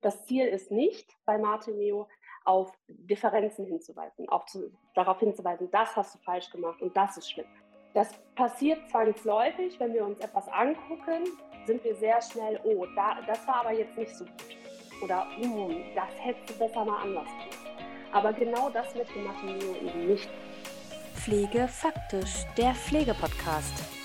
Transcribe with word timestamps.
Das 0.00 0.24
Ziel 0.26 0.46
ist 0.46 0.70
nicht 0.70 1.16
bei 1.24 1.38
Martimeo 1.38 2.08
auf 2.44 2.72
Differenzen 2.88 3.66
hinzuweisen, 3.66 4.28
auch 4.28 4.46
zu, 4.46 4.72
darauf 4.94 5.18
hinzuweisen, 5.20 5.70
das 5.70 5.94
hast 5.96 6.14
du 6.14 6.18
falsch 6.20 6.50
gemacht 6.50 6.80
und 6.80 6.96
das 6.96 7.16
ist 7.16 7.30
schlimm. 7.30 7.46
Das 7.94 8.12
passiert 8.36 8.88
zwangsläufig, 8.90 9.78
wenn 9.80 9.92
wir 9.92 10.04
uns 10.04 10.20
etwas 10.20 10.48
angucken, 10.48 11.24
sind 11.66 11.82
wir 11.84 11.94
sehr 11.96 12.20
schnell, 12.22 12.60
oh, 12.64 12.86
da, 12.94 13.20
das 13.26 13.46
war 13.46 13.56
aber 13.56 13.72
jetzt 13.72 13.96
nicht 13.98 14.14
so 14.14 14.24
gut. 14.24 14.56
Oder, 15.02 15.26
oh, 15.42 15.70
das 15.94 16.08
hättest 16.18 16.50
du 16.50 16.58
besser 16.58 16.84
mal 16.84 17.02
anders 17.02 17.26
tun. 17.26 17.74
Aber 18.12 18.32
genau 18.32 18.70
das 18.70 18.94
möchte 18.94 19.18
Martinio 19.18 19.74
eben 19.76 20.06
nicht. 20.06 20.28
Pflege 21.14 21.68
faktisch, 21.68 22.44
der 22.56 22.74
Pflegepodcast. 22.74 23.97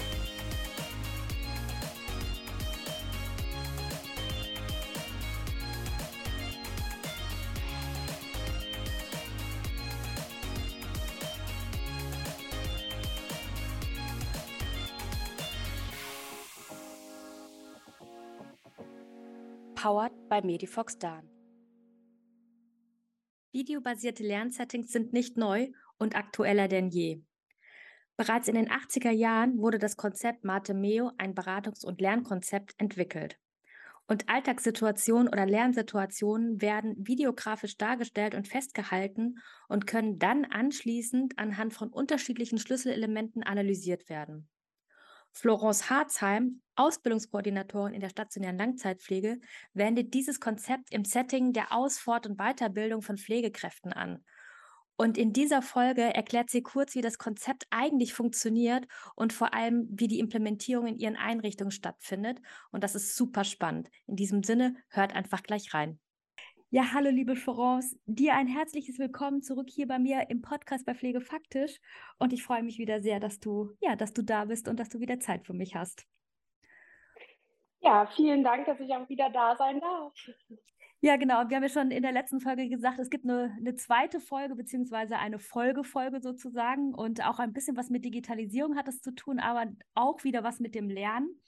Powered 19.84 20.14
by 20.30 20.40
Medifox 20.42 20.98
Dan. 20.98 21.30
Videobasierte 23.52 24.24
Lernsettings 24.24 24.94
sind 24.94 25.12
nicht 25.12 25.36
neu 25.36 25.72
und 25.98 26.16
aktueller 26.16 26.70
denn 26.70 26.88
je. 26.88 27.22
Bereits 28.16 28.48
in 28.48 28.56
den 28.56 28.70
80er 28.70 29.12
Jahren 29.12 29.58
wurde 29.58 29.80
das 29.80 29.98
Konzept 29.98 30.46
Meo, 30.46 31.12
ein 31.18 31.36
Beratungs- 31.36 31.86
und 31.86 32.00
Lernkonzept, 32.00 32.76
entwickelt. 32.78 33.38
Und 34.08 34.30
Alltagssituationen 34.30 35.28
oder 35.28 35.46
Lernsituationen 35.46 36.62
werden 36.62 36.96
videografisch 37.06 37.76
dargestellt 37.78 38.36
und 38.36 38.48
festgehalten 38.48 39.40
und 39.68 39.86
können 39.86 40.18
dann 40.18 40.46
anschließend 40.46 41.38
anhand 41.38 41.74
von 41.74 41.90
unterschiedlichen 41.90 42.58
Schlüsselelementen 42.58 43.44
analysiert 43.44 44.08
werden. 44.08 44.48
Florence 45.34 45.90
Harzheim, 45.90 46.62
Ausbildungskoordinatorin 46.76 47.94
in 47.94 48.02
der 48.02 48.10
stationären 48.10 48.58
Langzeitpflege, 48.58 49.40
wendet 49.74 50.14
dieses 50.14 50.40
Konzept 50.40 50.92
im 50.92 51.06
Setting 51.06 51.54
der 51.54 51.72
Aus-, 51.72 51.98
Fort- 51.98 52.28
und 52.28 52.38
Weiterbildung 52.38 53.02
von 53.02 53.18
Pflegekräften 53.18 53.94
an. 53.94 54.24
Und 54.96 55.18
in 55.18 55.34
dieser 55.34 55.64
Folge 55.64 56.04
erklärt 56.04 56.52
sie 56.52 56.62
kurz, 56.62 56.94
wie 56.94 57.02
das 57.02 57.18
Konzept 57.18 57.66
eigentlich 57.72 58.14
funktioniert 58.14 58.86
und 59.16 59.34
vor 59.34 59.54
allem, 59.56 59.88
wie 59.90 60.08
die 60.08 60.20
Implementierung 60.20 60.86
in 60.86 61.00
ihren 61.00 61.16
Einrichtungen 61.16 61.72
stattfindet. 61.72 62.40
Und 62.72 62.84
das 62.84 62.94
ist 62.94 63.16
super 63.16 63.44
spannend. 63.44 63.90
In 64.06 64.16
diesem 64.16 64.44
Sinne, 64.44 64.76
hört 64.90 65.16
einfach 65.16 65.42
gleich 65.42 65.74
rein. 65.74 66.00
Ja, 66.76 66.92
hallo 66.92 67.12
liebe 67.12 67.36
Florence, 67.36 67.96
dir 68.08 68.34
ein 68.34 68.48
herzliches 68.48 68.98
Willkommen 68.98 69.44
zurück 69.44 69.70
hier 69.70 69.88
bei 69.88 70.00
mir 70.00 70.32
im 70.32 70.42
Podcast 70.42 70.88
bei 70.88 70.96
Pflege 70.96 71.22
Faktisch 71.22 71.80
und 72.18 72.34
ich 72.34 72.42
freue 72.42 72.64
mich 72.64 72.80
wieder 72.80 73.00
sehr, 73.00 73.20
dass 73.20 73.40
du 73.40 73.70
ja, 73.80 73.96
dass 73.96 74.12
du 74.12 74.24
da 74.24 74.46
bist 74.46 74.68
und 74.68 74.80
dass 74.80 74.90
du 74.90 75.00
wieder 75.00 75.20
Zeit 75.20 75.46
für 75.46 75.54
mich 75.54 75.76
hast. 75.76 76.08
Ja, 77.82 78.08
vielen 78.16 78.44
Dank, 78.44 78.66
dass 78.66 78.80
ich 78.80 78.92
auch 78.92 79.08
wieder 79.08 79.30
da 79.30 79.56
sein 79.56 79.82
darf. 79.82 80.14
Ja, 81.02 81.16
genau. 81.18 81.48
Wir 81.48 81.58
haben 81.58 81.64
ja 81.64 81.70
schon 81.70 81.92
in 81.92 82.02
der 82.02 82.12
letzten 82.12 82.40
Folge 82.40 82.68
gesagt, 82.68 82.98
es 82.98 83.12
gibt 83.12 83.26
eine, 83.26 83.56
eine 83.56 83.76
zweite 83.76 84.20
Folge 84.20 84.56
beziehungsweise 84.56 85.20
eine 85.20 85.38
Folgefolge 85.38 86.22
sozusagen 86.22 86.96
und 86.96 87.24
auch 87.24 87.38
ein 87.38 87.54
bisschen 87.54 87.78
was 87.78 87.92
mit 87.92 88.04
Digitalisierung 88.04 88.76
hat 88.76 88.88
es 88.88 89.00
zu 89.00 89.14
tun, 89.14 89.38
aber 89.38 89.68
auch 89.94 90.24
wieder 90.24 90.44
was 90.44 90.60
mit 90.60 90.74
dem 90.74 90.90
Lernen. 90.90 91.40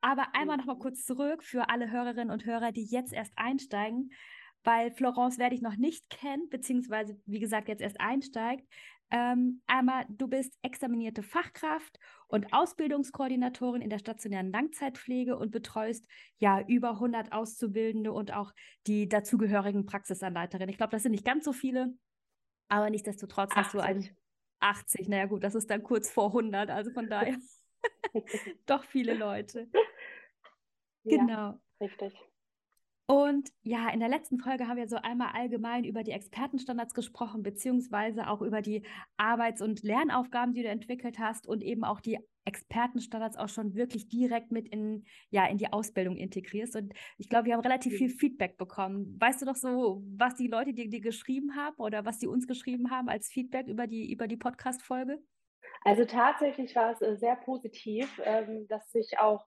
Aber 0.00 0.36
einmal 0.36 0.58
mhm. 0.58 0.78
kurz 0.78 1.04
zurück 1.04 1.42
für 1.42 1.68
alle 1.68 1.90
Hörerinnen 1.90 2.30
und 2.30 2.44
Hörer, 2.44 2.70
die 2.70 2.84
jetzt 2.84 3.12
erst 3.12 3.32
einsteigen 3.34 4.12
weil 4.64 4.92
Florence 4.92 5.38
werde 5.38 5.54
ich 5.54 5.62
noch 5.62 5.76
nicht 5.76 6.08
kennen, 6.10 6.48
beziehungsweise, 6.48 7.20
wie 7.26 7.40
gesagt, 7.40 7.68
jetzt 7.68 7.82
erst 7.82 8.00
einsteigt. 8.00 8.66
Ähm, 9.10 9.60
einmal, 9.66 10.06
du 10.08 10.26
bist 10.26 10.56
examinierte 10.62 11.22
Fachkraft 11.22 11.98
und 12.28 12.52
Ausbildungskoordinatorin 12.52 13.82
in 13.82 13.90
der 13.90 13.98
stationären 13.98 14.50
Langzeitpflege 14.50 15.36
und 15.36 15.50
betreust 15.50 16.06
ja 16.38 16.62
über 16.66 16.92
100 16.92 17.30
Auszubildende 17.30 18.12
und 18.12 18.32
auch 18.32 18.52
die 18.86 19.08
dazugehörigen 19.08 19.84
Praxisanleiterinnen. 19.84 20.70
Ich 20.70 20.78
glaube, 20.78 20.92
das 20.92 21.02
sind 21.02 21.12
nicht 21.12 21.26
ganz 21.26 21.44
so 21.44 21.52
viele, 21.52 21.92
aber 22.68 22.88
nichtsdestotrotz 22.88 23.50
80. 23.50 23.56
hast 23.56 23.74
du 23.74 23.80
ein 23.80 24.16
80. 24.60 25.08
Naja, 25.08 25.26
gut, 25.26 25.44
das 25.44 25.54
ist 25.54 25.68
dann 25.70 25.82
kurz 25.82 26.10
vor 26.10 26.28
100, 26.28 26.70
also 26.70 26.90
von 26.92 27.10
daher 27.10 27.36
doch 28.66 28.84
viele 28.84 29.14
Leute. 29.14 29.68
Ja, 31.04 31.16
genau. 31.18 31.60
Richtig. 31.80 32.14
Und 33.06 33.50
ja, 33.62 33.90
in 33.90 34.00
der 34.00 34.08
letzten 34.08 34.38
Folge 34.38 34.68
haben 34.68 34.76
wir 34.76 34.88
so 34.88 34.96
einmal 34.96 35.32
allgemein 35.34 35.84
über 35.84 36.02
die 36.02 36.12
Expertenstandards 36.12 36.94
gesprochen, 36.94 37.42
beziehungsweise 37.42 38.28
auch 38.28 38.42
über 38.42 38.62
die 38.62 38.84
Arbeits- 39.16 39.60
und 39.60 39.82
Lernaufgaben, 39.82 40.54
die 40.54 40.62
du 40.62 40.68
entwickelt 40.68 41.18
hast 41.18 41.46
und 41.46 41.62
eben 41.62 41.84
auch 41.84 42.00
die 42.00 42.18
Expertenstandards 42.44 43.36
auch 43.36 43.48
schon 43.48 43.74
wirklich 43.74 44.08
direkt 44.08 44.50
mit 44.50 44.68
in, 44.68 45.04
ja, 45.30 45.46
in 45.46 45.58
die 45.58 45.72
Ausbildung 45.72 46.16
integrierst. 46.16 46.76
Und 46.76 46.92
ich 47.18 47.28
glaube, 47.28 47.46
wir 47.46 47.54
haben 47.54 47.60
relativ 47.60 47.94
viel 47.96 48.08
Feedback 48.08 48.56
bekommen. 48.56 49.16
Weißt 49.20 49.42
du 49.42 49.46
doch 49.46 49.56
so, 49.56 50.02
was 50.16 50.34
die 50.36 50.48
Leute 50.48 50.72
dir, 50.72 50.88
dir 50.88 51.00
geschrieben 51.00 51.56
haben 51.56 51.76
oder 51.76 52.04
was 52.04 52.18
die 52.18 52.26
uns 52.26 52.46
geschrieben 52.46 52.90
haben 52.90 53.08
als 53.08 53.28
Feedback 53.28 53.66
über 53.66 53.86
die, 53.86 54.12
über 54.12 54.26
die 54.26 54.36
Podcast-Folge? 54.36 55.18
Also 55.84 56.04
tatsächlich 56.04 56.74
war 56.76 56.92
es 56.92 57.00
äh, 57.00 57.16
sehr 57.16 57.36
positiv, 57.36 58.20
ähm, 58.24 58.66
dass 58.68 58.90
sich 58.90 59.18
auch 59.18 59.44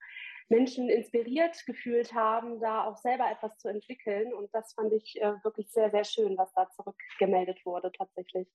Menschen 0.49 0.89
inspiriert 0.89 1.65
gefühlt 1.65 2.13
haben, 2.13 2.59
da 2.59 2.83
auch 2.83 2.97
selber 2.97 3.29
etwas 3.31 3.57
zu 3.57 3.67
entwickeln. 3.67 4.33
Und 4.33 4.53
das 4.53 4.73
fand 4.73 4.93
ich 4.93 5.19
äh, 5.21 5.33
wirklich 5.43 5.71
sehr, 5.71 5.89
sehr 5.89 6.03
schön, 6.03 6.37
was 6.37 6.53
da 6.53 6.69
zurückgemeldet 6.71 7.65
wurde 7.65 7.91
tatsächlich. 7.91 8.47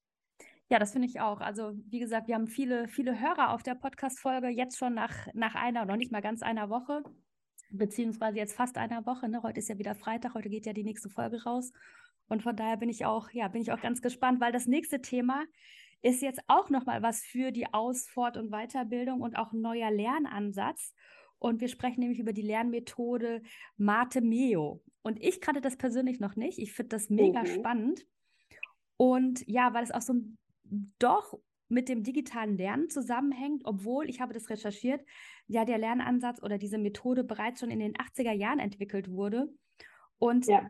Ja, 0.69 0.79
das 0.79 0.93
finde 0.93 1.09
ich 1.09 1.21
auch. 1.21 1.41
Also, 1.41 1.73
wie 1.89 1.99
gesagt, 1.99 2.29
wir 2.29 2.37
haben 2.37 2.47
viele, 2.47 2.87
viele 2.87 3.21
Hörer 3.21 3.53
auf 3.53 3.65
der 3.65 3.75
Podcast-Folge 3.75 4.49
jetzt 4.49 4.79
schon 4.79 4.95
nach, 4.95 5.27
nach 5.35 5.57
einer, 5.57 5.85
noch 5.85 5.97
nicht 5.97 6.13
mal 6.13 6.23
ganz 6.23 6.43
einer 6.43 6.71
Woche, 6.71 7.03
beziehungsweise 7.71 8.39
jetzt 8.39 8.55
fast 8.55 8.79
einer 8.79 9.05
Woche. 9.05 9.29
Ne? 9.29 9.43
Heute 9.43 9.59
ist 9.59 9.69
ja 9.69 9.79
wieder 9.79 9.97
Freitag, 9.97 10.35
heute 10.35 10.49
geht 10.49 10.67
ja 10.67 10.73
die 10.73 10.85
nächste 10.85 11.11
Folge 11.11 11.43
raus. 11.43 11.73
Und 12.29 12.45
von 12.45 12.55
daher 12.55 12.77
bin 12.77 12.89
ich 12.89 13.05
auch, 13.05 13.31
ja, 13.33 13.49
bin 13.49 13.63
ich 13.63 13.73
auch 13.73 13.81
ganz 13.81 14.01
gespannt, 14.01 14.41
weil 14.41 14.53
das 14.53 14.69
nächste 14.69 15.03
Thema 15.03 15.45
ist 16.03 16.23
jetzt 16.23 16.41
auch 16.47 16.71
nochmal 16.71 17.03
was 17.03 17.25
für 17.25 17.51
die 17.51 17.67
Aus-, 17.75 18.09
Fort- 18.09 18.37
und 18.37 18.51
Weiterbildung 18.51 19.21
und 19.21 19.37
auch 19.37 19.53
ein 19.53 19.61
neuer 19.61 19.91
Lernansatz. 19.91 20.95
Und 21.41 21.61
wir 21.61 21.69
sprechen 21.69 22.01
nämlich 22.01 22.21
über 22.21 22.33
die 22.33 22.43
Lernmethode 22.43 23.43
Mate 23.79 24.21
Meo. 24.21 24.83
Und 25.03 25.21
ich 25.21 25.41
kannte 25.41 25.63
das 25.63 25.77
persönlich 25.77 26.21
noch 26.21 26.37
nicht. 26.37 26.59
Ich 26.59 26.73
finde 26.73 26.91
das 26.91 27.09
mega 27.09 27.43
mhm. 27.43 27.47
spannend. 27.47 28.07
Und 28.99 29.43
ja, 29.49 29.73
weil 29.73 29.83
es 29.83 29.91
auch 29.91 30.03
so 30.03 30.15
doch 30.99 31.41
mit 31.69 31.89
dem 31.89 32.03
digitalen 32.03 32.59
Lernen 32.59 32.91
zusammenhängt, 32.91 33.63
obwohl, 33.65 34.11
ich 34.11 34.21
habe 34.21 34.35
das 34.35 34.51
recherchiert, 34.51 35.03
ja 35.47 35.65
der 35.65 35.79
Lernansatz 35.79 36.43
oder 36.43 36.59
diese 36.59 36.79
Methode 36.79 37.25
bereits 37.25 37.61
schon 37.61 37.71
in 37.71 37.79
den 37.79 37.95
80er 37.95 38.33
Jahren 38.33 38.59
entwickelt 38.59 39.11
wurde. 39.11 39.49
Und 40.19 40.47
ja. 40.47 40.69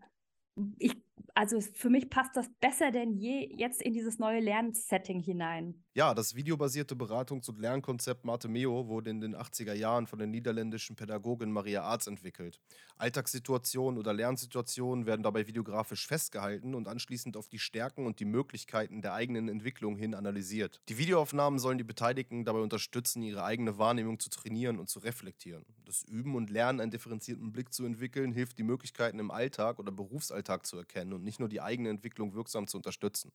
ich 0.79 1.03
also 1.35 1.61
für 1.61 1.91
mich 1.91 2.11
passt 2.11 2.37
das 2.37 2.49
besser 2.61 2.91
denn 2.91 3.15
je 3.15 3.51
jetzt 3.57 3.83
in 3.83 3.93
dieses 3.93 4.19
neue 4.19 4.41
Lernsetting 4.41 5.21
hinein. 5.21 5.83
Ja, 5.93 6.15
das 6.15 6.35
videobasierte 6.35 6.95
Beratungs- 6.95 7.49
und 7.49 7.59
Lernkonzept 7.59 8.25
Martemeo 8.25 8.87
wurde 8.87 9.11
in 9.11 9.21
den 9.21 9.35
80er 9.35 9.75
Jahren 9.75 10.07
von 10.07 10.19
der 10.19 10.29
niederländischen 10.29 10.97
Pädagogin 10.97 11.51
Maria 11.51 11.83
Arz 11.83 12.07
entwickelt. 12.07 12.61
Alltagssituationen 12.97 13.99
oder 13.99 14.13
Lernsituationen 14.13 15.07
werden 15.07 15.23
dabei 15.23 15.47
videografisch 15.47 16.07
festgehalten 16.07 16.75
und 16.75 16.87
anschließend 16.87 17.37
auf 17.37 17.49
die 17.49 17.59
Stärken 17.59 18.07
und 18.07 18.21
die 18.21 18.25
Möglichkeiten 18.25 19.03
der 19.03 19.15
eigenen 19.15 19.49
Entwicklung 19.49 19.97
hin 19.97 20.15
analysiert. 20.15 20.81
Die 20.89 20.99
Videoaufnahmen 20.99 21.59
sollen 21.59 21.79
die 21.79 21.85
Beteiligten 21.85 22.45
dabei 22.45 22.61
unterstützen, 22.61 23.23
ihre 23.23 23.45
eigene 23.45 23.79
Wahrnehmung 23.79 24.21
zu 24.21 24.31
trainieren 24.31 24.79
und 24.79 24.89
zu 24.89 25.01
reflektieren. 25.01 25.65
Das 25.85 26.03
Üben 26.05 26.37
und 26.37 26.51
Lernen, 26.51 26.81
einen 26.81 26.91
differenzierten 26.91 27.53
Blick 27.53 27.73
zu 27.73 27.85
entwickeln, 27.85 28.33
hilft, 28.33 28.59
die 28.59 28.63
Möglichkeiten 28.63 29.19
im 29.19 29.31
Alltag 29.31 29.79
oder 29.79 29.91
Berufsalltag 29.91 30.67
zu 30.67 30.77
erkennen 30.77 31.10
und 31.13 31.23
nicht 31.23 31.41
nur 31.41 31.49
die 31.49 31.61
eigene 31.61 31.91
Entwicklung 31.91 32.35
wirksam 32.35 32.67
zu 32.67 32.77
unterstützen. 32.77 33.33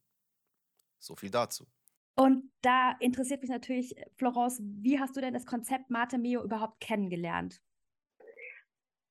So 1.00 1.16
viel 1.16 1.30
dazu. 1.30 1.68
Und 2.18 2.52
da 2.62 2.94
interessiert 3.00 3.42
mich 3.42 3.50
natürlich, 3.50 3.96
Florence, 4.18 4.62
wie 4.64 5.00
hast 5.00 5.16
du 5.18 5.22
denn 5.22 5.34
das 5.34 5.46
Konzept 5.46 5.90
Mate 5.90 6.18
Meo 6.18 6.44
überhaupt 6.44 6.80
kennengelernt? 6.80 7.62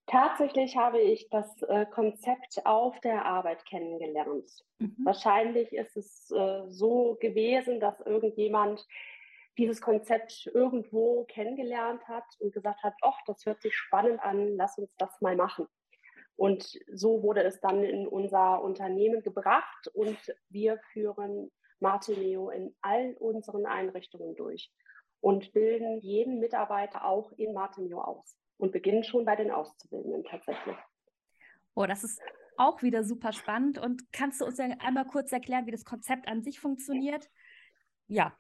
Tatsächlich 0.07 0.77
habe 0.77 1.01
ich 1.01 1.29
das 1.31 1.63
äh, 1.63 1.87
Konzept 1.87 2.65
auf 2.67 2.99
der 3.01 3.25
Arbeit 3.25 3.65
kennengelernt. 3.65 4.51
Mhm. 4.79 4.97
Wahrscheinlich 5.05 5.73
ist 5.73 5.97
es 5.97 6.31
äh, 6.31 6.63
so 6.69 7.17
gewesen, 7.21 7.81
dass 7.81 8.01
irgendjemand 8.01 8.87
dieses 9.57 9.81
Konzept 9.81 10.51
irgendwo 10.53 11.25
kennengelernt 11.25 12.07
hat 12.07 12.25
und 12.39 12.53
gesagt 12.53 12.83
hat, 12.83 12.95
ach, 13.03 13.19
das 13.27 13.47
hört 13.47 13.63
sich 13.63 13.75
spannend 13.75 14.21
an, 14.21 14.57
lass 14.57 14.77
uns 14.79 14.95
das 14.97 15.21
mal 15.21 15.37
machen. 15.37 15.69
Und 16.37 16.79
so 16.93 17.23
wurde 17.23 17.43
es 17.45 17.61
dann 17.61 17.85
in 17.85 18.09
unser 18.09 18.63
Unternehmen 18.63 19.23
gebracht 19.23 19.89
und 19.95 20.19
wir 20.49 20.79
führen 20.93 21.51
Martineo 21.79 22.51
in 22.51 22.75
all 22.81 23.15
unseren 23.19 23.67
Einrichtungen 23.67 24.35
durch 24.35 24.73
und 25.21 25.53
bilden 25.53 26.01
jeden 26.01 26.41
Mitarbeiter 26.41 27.05
auch 27.05 27.33
in 27.33 27.53
Martineo 27.53 28.01
aus 28.01 28.37
und 28.59 28.73
beginnen 28.73 29.05
schon 29.05 29.25
bei 29.25 29.37
den 29.37 29.51
Auszubildenden 29.51 30.25
tatsächlich. 30.25 30.77
Oh, 31.75 31.87
das 31.87 32.05
ist 32.05 32.21
auch 32.57 32.83
wieder 32.83 33.05
super 33.05 33.33
spannend. 33.33 33.79
Und 33.79 34.13
kannst 34.13 34.41
du 34.41 34.45
uns 34.45 34.59
ja 34.59 34.67
einmal 34.81 35.07
kurz 35.07 35.33
erklären, 35.33 35.67
wie 35.67 35.73
das 35.73 35.85
Konzept 35.85 36.29
an 36.29 36.43
sich 36.43 36.61
funktioniert? 36.61 37.29
Ja. 38.07 38.37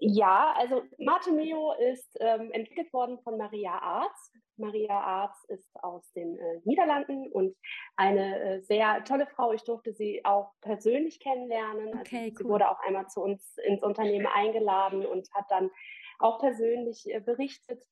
Ja, 0.00 0.54
also 0.56 0.82
Martemeo 0.98 1.74
ist 1.92 2.16
ähm, 2.20 2.50
entwickelt 2.52 2.92
worden 2.92 3.18
von 3.20 3.36
Maria 3.36 3.78
Arz. 3.78 4.32
Maria 4.62 4.98
Arz 4.98 5.44
ist 5.48 5.68
aus 5.82 6.10
den 6.12 6.38
äh, 6.38 6.60
Niederlanden 6.64 7.30
und 7.30 7.54
eine 7.96 8.40
äh, 8.40 8.60
sehr 8.62 9.04
tolle 9.04 9.26
Frau. 9.26 9.52
Ich 9.52 9.64
durfte 9.64 9.92
sie 9.92 10.24
auch 10.24 10.52
persönlich 10.60 11.20
kennenlernen. 11.20 11.88
Also 11.88 11.98
okay, 11.98 12.16
also, 12.16 12.30
cool. 12.30 12.36
Sie 12.38 12.48
wurde 12.48 12.70
auch 12.70 12.80
einmal 12.80 13.08
zu 13.08 13.20
uns 13.20 13.56
ins 13.66 13.82
Unternehmen 13.82 14.26
eingeladen 14.26 15.04
und 15.04 15.28
hat 15.34 15.46
dann 15.50 15.70
auch 16.18 16.38
persönlich 16.38 17.04
äh, 17.12 17.20
berichtet. 17.20 17.82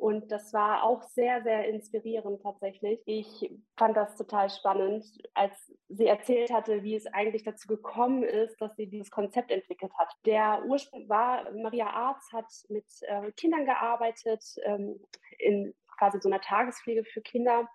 Und 0.00 0.32
das 0.32 0.54
war 0.54 0.82
auch 0.84 1.02
sehr, 1.02 1.42
sehr 1.42 1.68
inspirierend 1.68 2.40
tatsächlich. 2.42 3.02
Ich 3.04 3.52
fand 3.76 3.98
das 3.98 4.16
total 4.16 4.48
spannend, 4.48 5.04
als 5.34 5.70
sie 5.90 6.06
erzählt 6.06 6.50
hatte, 6.50 6.82
wie 6.82 6.94
es 6.94 7.06
eigentlich 7.06 7.42
dazu 7.42 7.68
gekommen 7.68 8.22
ist, 8.22 8.58
dass 8.62 8.74
sie 8.76 8.86
dieses 8.86 9.10
Konzept 9.10 9.50
entwickelt 9.50 9.92
hat. 9.98 10.10
Der 10.24 10.64
Ursprung 10.66 11.06
war, 11.10 11.52
Maria 11.52 11.90
Arz 11.90 12.32
hat 12.32 12.46
mit 12.70 12.86
äh, 13.02 13.30
Kindern 13.32 13.66
gearbeitet, 13.66 14.42
ähm, 14.64 14.98
in 15.38 15.74
quasi 16.00 16.18
so 16.18 16.30
einer 16.30 16.40
Tagespflege 16.40 17.04
für 17.04 17.20
Kinder, 17.20 17.68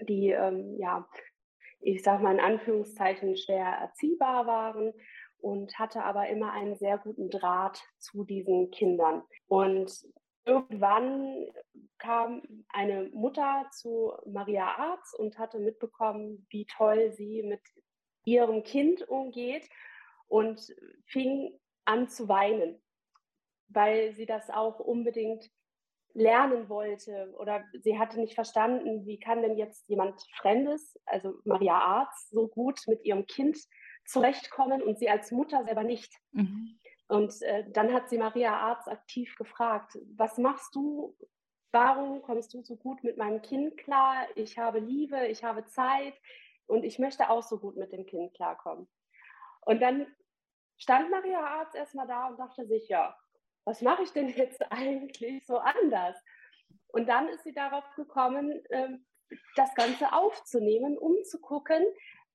die, 0.00 0.28
ähm, 0.28 0.76
ja, 0.78 1.08
ich 1.80 2.02
sag 2.02 2.20
mal 2.20 2.34
in 2.34 2.40
Anführungszeichen 2.40 3.36
schwer 3.38 3.66
erziehbar 3.66 4.46
waren 4.46 4.92
und 5.38 5.78
hatte 5.78 6.04
aber 6.04 6.28
immer 6.28 6.52
einen 6.52 6.76
sehr 6.76 6.98
guten 6.98 7.30
Draht 7.30 7.82
zu 7.98 8.24
diesen 8.24 8.70
Kindern. 8.70 9.22
Und 9.48 9.90
irgendwann 10.44 11.46
kam 11.98 12.42
eine 12.68 13.08
Mutter 13.14 13.66
zu 13.72 14.12
Maria 14.26 14.66
Arz 14.76 15.14
und 15.14 15.38
hatte 15.38 15.58
mitbekommen, 15.58 16.46
wie 16.50 16.66
toll 16.66 17.12
sie 17.12 17.42
mit 17.42 17.62
ihrem 18.24 18.64
Kind 18.64 19.08
umgeht 19.08 19.66
und 20.28 20.74
fing 21.06 21.58
an 21.86 22.08
zu 22.08 22.28
weinen, 22.28 22.82
weil 23.68 24.14
sie 24.14 24.26
das 24.26 24.50
auch 24.50 24.78
unbedingt 24.78 25.50
lernen 26.16 26.68
wollte 26.68 27.32
oder 27.38 27.64
sie 27.74 27.98
hatte 27.98 28.18
nicht 28.18 28.34
verstanden, 28.34 29.06
wie 29.06 29.18
kann 29.18 29.42
denn 29.42 29.56
jetzt 29.56 29.88
jemand 29.88 30.20
Fremdes, 30.36 30.98
also 31.04 31.34
Maria 31.44 31.78
Arz, 31.78 32.30
so 32.30 32.48
gut 32.48 32.80
mit 32.86 33.04
ihrem 33.04 33.26
Kind 33.26 33.58
zurechtkommen 34.06 34.82
und 34.82 34.98
sie 34.98 35.10
als 35.10 35.30
Mutter 35.30 35.64
selber 35.64 35.82
nicht. 35.82 36.14
Mhm. 36.32 36.78
Und 37.08 37.40
äh, 37.42 37.64
dann 37.70 37.92
hat 37.92 38.08
sie 38.08 38.18
Maria 38.18 38.56
Arz 38.56 38.88
aktiv 38.88 39.36
gefragt, 39.36 39.98
was 40.16 40.38
machst 40.38 40.74
du? 40.74 41.14
Warum 41.70 42.22
kommst 42.22 42.54
du 42.54 42.62
so 42.62 42.76
gut 42.76 43.04
mit 43.04 43.18
meinem 43.18 43.42
Kind 43.42 43.76
klar? 43.76 44.26
Ich 44.36 44.58
habe 44.58 44.78
Liebe, 44.78 45.26
ich 45.26 45.44
habe 45.44 45.66
Zeit 45.66 46.14
und 46.66 46.84
ich 46.84 46.98
möchte 46.98 47.28
auch 47.28 47.42
so 47.42 47.58
gut 47.58 47.76
mit 47.76 47.92
dem 47.92 48.06
Kind 48.06 48.32
klarkommen. 48.34 48.88
Und 49.60 49.82
dann 49.82 50.06
stand 50.78 51.10
Maria 51.10 51.40
Arz 51.40 51.74
erstmal 51.74 52.06
da 52.06 52.28
und 52.28 52.38
dachte 52.38 52.66
sich, 52.66 52.88
ja, 52.88 53.14
was 53.66 53.82
mache 53.82 54.04
ich 54.04 54.12
denn 54.12 54.28
jetzt 54.30 54.62
eigentlich 54.72 55.44
so 55.44 55.58
anders? 55.58 56.16
Und 56.88 57.08
dann 57.08 57.28
ist 57.28 57.44
sie 57.44 57.52
darauf 57.52 57.84
gekommen, 57.96 58.62
ähm, 58.70 59.04
das 59.56 59.74
Ganze 59.74 60.12
aufzunehmen, 60.12 60.96
um 60.96 61.22
zu 61.24 61.40
gucken, 61.40 61.84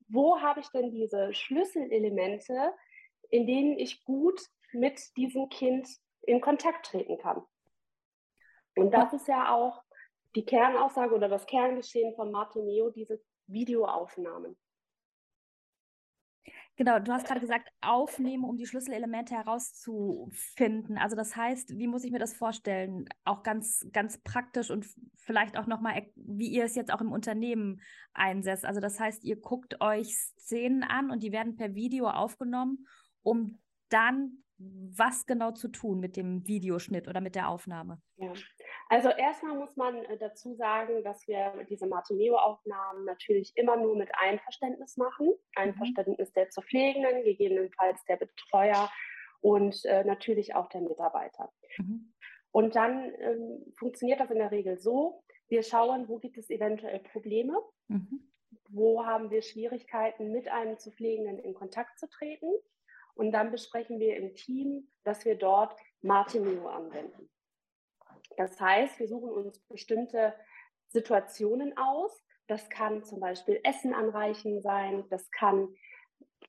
wo 0.09 0.39
habe 0.41 0.59
ich 0.59 0.67
denn 0.67 0.91
diese 0.91 1.33
Schlüsselelemente, 1.33 2.73
in 3.29 3.47
denen 3.47 3.79
ich 3.79 4.03
gut 4.03 4.41
mit 4.73 4.99
diesem 5.15 5.47
Kind 5.49 5.87
in 6.23 6.41
Kontakt 6.41 6.87
treten 6.87 7.17
kann. 7.17 7.41
Und 8.75 8.91
das 8.91 9.13
ist 9.13 9.27
ja 9.27 9.55
auch 9.55 9.81
die 10.35 10.45
Kernaussage 10.45 11.15
oder 11.15 11.29
das 11.29 11.45
Kerngeschehen 11.45 12.13
von 12.15 12.31
Martin 12.31 12.65
Neo, 12.65 12.89
diese 12.89 13.21
Videoaufnahmen. 13.47 14.57
Genau, 16.81 16.97
du 16.97 17.13
hast 17.13 17.27
gerade 17.27 17.39
gesagt, 17.39 17.69
aufnehmen, 17.81 18.43
um 18.43 18.57
die 18.57 18.65
Schlüsselelemente 18.65 19.35
herauszufinden. 19.35 20.97
Also 20.97 21.15
das 21.15 21.35
heißt, 21.35 21.77
wie 21.77 21.85
muss 21.85 22.03
ich 22.03 22.11
mir 22.11 22.17
das 22.17 22.33
vorstellen? 22.33 23.05
Auch 23.23 23.43
ganz, 23.43 23.85
ganz 23.91 24.17
praktisch 24.23 24.71
und 24.71 24.87
vielleicht 25.15 25.59
auch 25.59 25.67
nochmal, 25.67 26.07
wie 26.15 26.47
ihr 26.47 26.63
es 26.63 26.73
jetzt 26.73 26.91
auch 26.91 26.99
im 26.99 27.11
Unternehmen 27.11 27.81
einsetzt. 28.15 28.65
Also 28.65 28.79
das 28.79 28.99
heißt, 28.99 29.23
ihr 29.23 29.35
guckt 29.35 29.79
euch 29.79 30.07
Szenen 30.39 30.81
an 30.81 31.11
und 31.11 31.21
die 31.21 31.31
werden 31.31 31.55
per 31.55 31.75
Video 31.75 32.09
aufgenommen, 32.09 32.87
um 33.21 33.59
dann 33.89 34.43
was 34.57 35.27
genau 35.27 35.51
zu 35.51 35.67
tun 35.67 35.99
mit 35.99 36.17
dem 36.17 36.47
Videoschnitt 36.47 37.07
oder 37.07 37.21
mit 37.21 37.35
der 37.35 37.49
Aufnahme? 37.49 38.01
Ja. 38.15 38.33
Also 38.91 39.07
erstmal 39.07 39.55
muss 39.55 39.77
man 39.77 39.95
äh, 40.03 40.17
dazu 40.17 40.53
sagen, 40.53 41.01
dass 41.05 41.25
wir 41.25 41.65
diese 41.69 41.88
Martineo-Aufnahmen 41.88 43.05
natürlich 43.05 43.53
immer 43.55 43.77
nur 43.77 43.95
mit 43.95 44.09
Einverständnis 44.19 44.97
machen. 44.97 45.27
Mhm. 45.27 45.33
Einverständnis 45.55 46.33
der 46.33 46.49
zu 46.49 46.61
Pflegenden, 46.61 47.23
gegebenenfalls 47.23 48.03
der 48.03 48.17
Betreuer 48.17 48.91
und 49.39 49.85
äh, 49.85 50.03
natürlich 50.03 50.55
auch 50.55 50.67
der 50.67 50.81
Mitarbeiter. 50.81 51.53
Mhm. 51.77 52.13
Und 52.51 52.75
dann 52.75 53.13
ähm, 53.19 53.73
funktioniert 53.79 54.19
das 54.19 54.29
in 54.29 54.39
der 54.39 54.51
Regel 54.51 54.77
so, 54.77 55.23
wir 55.47 55.63
schauen, 55.63 56.09
wo 56.09 56.19
gibt 56.19 56.38
es 56.38 56.49
eventuell 56.49 56.99
Probleme, 56.99 57.57
mhm. 57.88 58.29
wo 58.71 59.05
haben 59.05 59.31
wir 59.31 59.41
Schwierigkeiten, 59.41 60.33
mit 60.33 60.49
einem 60.49 60.77
zu 60.79 60.91
Pflegenden 60.91 61.39
in 61.39 61.53
Kontakt 61.53 61.97
zu 61.97 62.09
treten 62.09 62.51
und 63.15 63.31
dann 63.31 63.51
besprechen 63.51 64.01
wir 64.01 64.17
im 64.17 64.35
Team, 64.35 64.91
dass 65.05 65.23
wir 65.23 65.35
dort 65.35 65.79
Martineo 66.01 66.67
anwenden. 66.67 67.29
Das 68.37 68.59
heißt, 68.59 68.99
wir 68.99 69.07
suchen 69.07 69.29
uns 69.29 69.59
bestimmte 69.67 70.33
Situationen 70.87 71.77
aus. 71.77 72.23
Das 72.47 72.69
kann 72.69 73.03
zum 73.03 73.19
Beispiel 73.19 73.59
Essen 73.63 73.93
anreichen 73.93 74.61
sein, 74.61 75.05
das 75.09 75.29
kann 75.31 75.69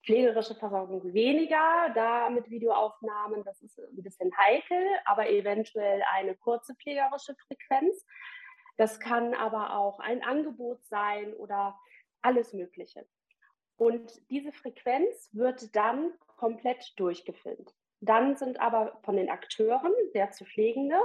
pflegerische 0.05 0.55
Versorgung 0.55 1.12
weniger, 1.12 1.90
da 1.94 2.29
mit 2.29 2.50
Videoaufnahmen, 2.50 3.44
das 3.44 3.62
ist 3.62 3.79
ein 3.79 4.02
bisschen 4.02 4.37
heikel, 4.37 4.84
aber 5.05 5.31
eventuell 5.31 6.02
eine 6.12 6.34
kurze 6.34 6.75
pflegerische 6.75 7.37
Frequenz. 7.46 8.05
Das 8.76 8.99
kann 8.99 9.34
aber 9.34 9.76
auch 9.76 10.00
ein 10.00 10.25
Angebot 10.25 10.84
sein 10.87 11.34
oder 11.34 11.79
alles 12.23 12.52
Mögliche. 12.52 13.06
Und 13.76 14.11
diese 14.31 14.52
Frequenz 14.52 15.29
wird 15.32 15.75
dann 15.76 16.12
komplett 16.26 16.99
durchgefilmt. 16.99 17.73
Dann 18.00 18.37
sind 18.37 18.61
aber 18.61 18.99
von 19.05 19.17
den 19.17 19.31
Akteuren 19.31 19.93
der 20.14 20.32
zu 20.32 20.44
Pflegende, 20.44 20.99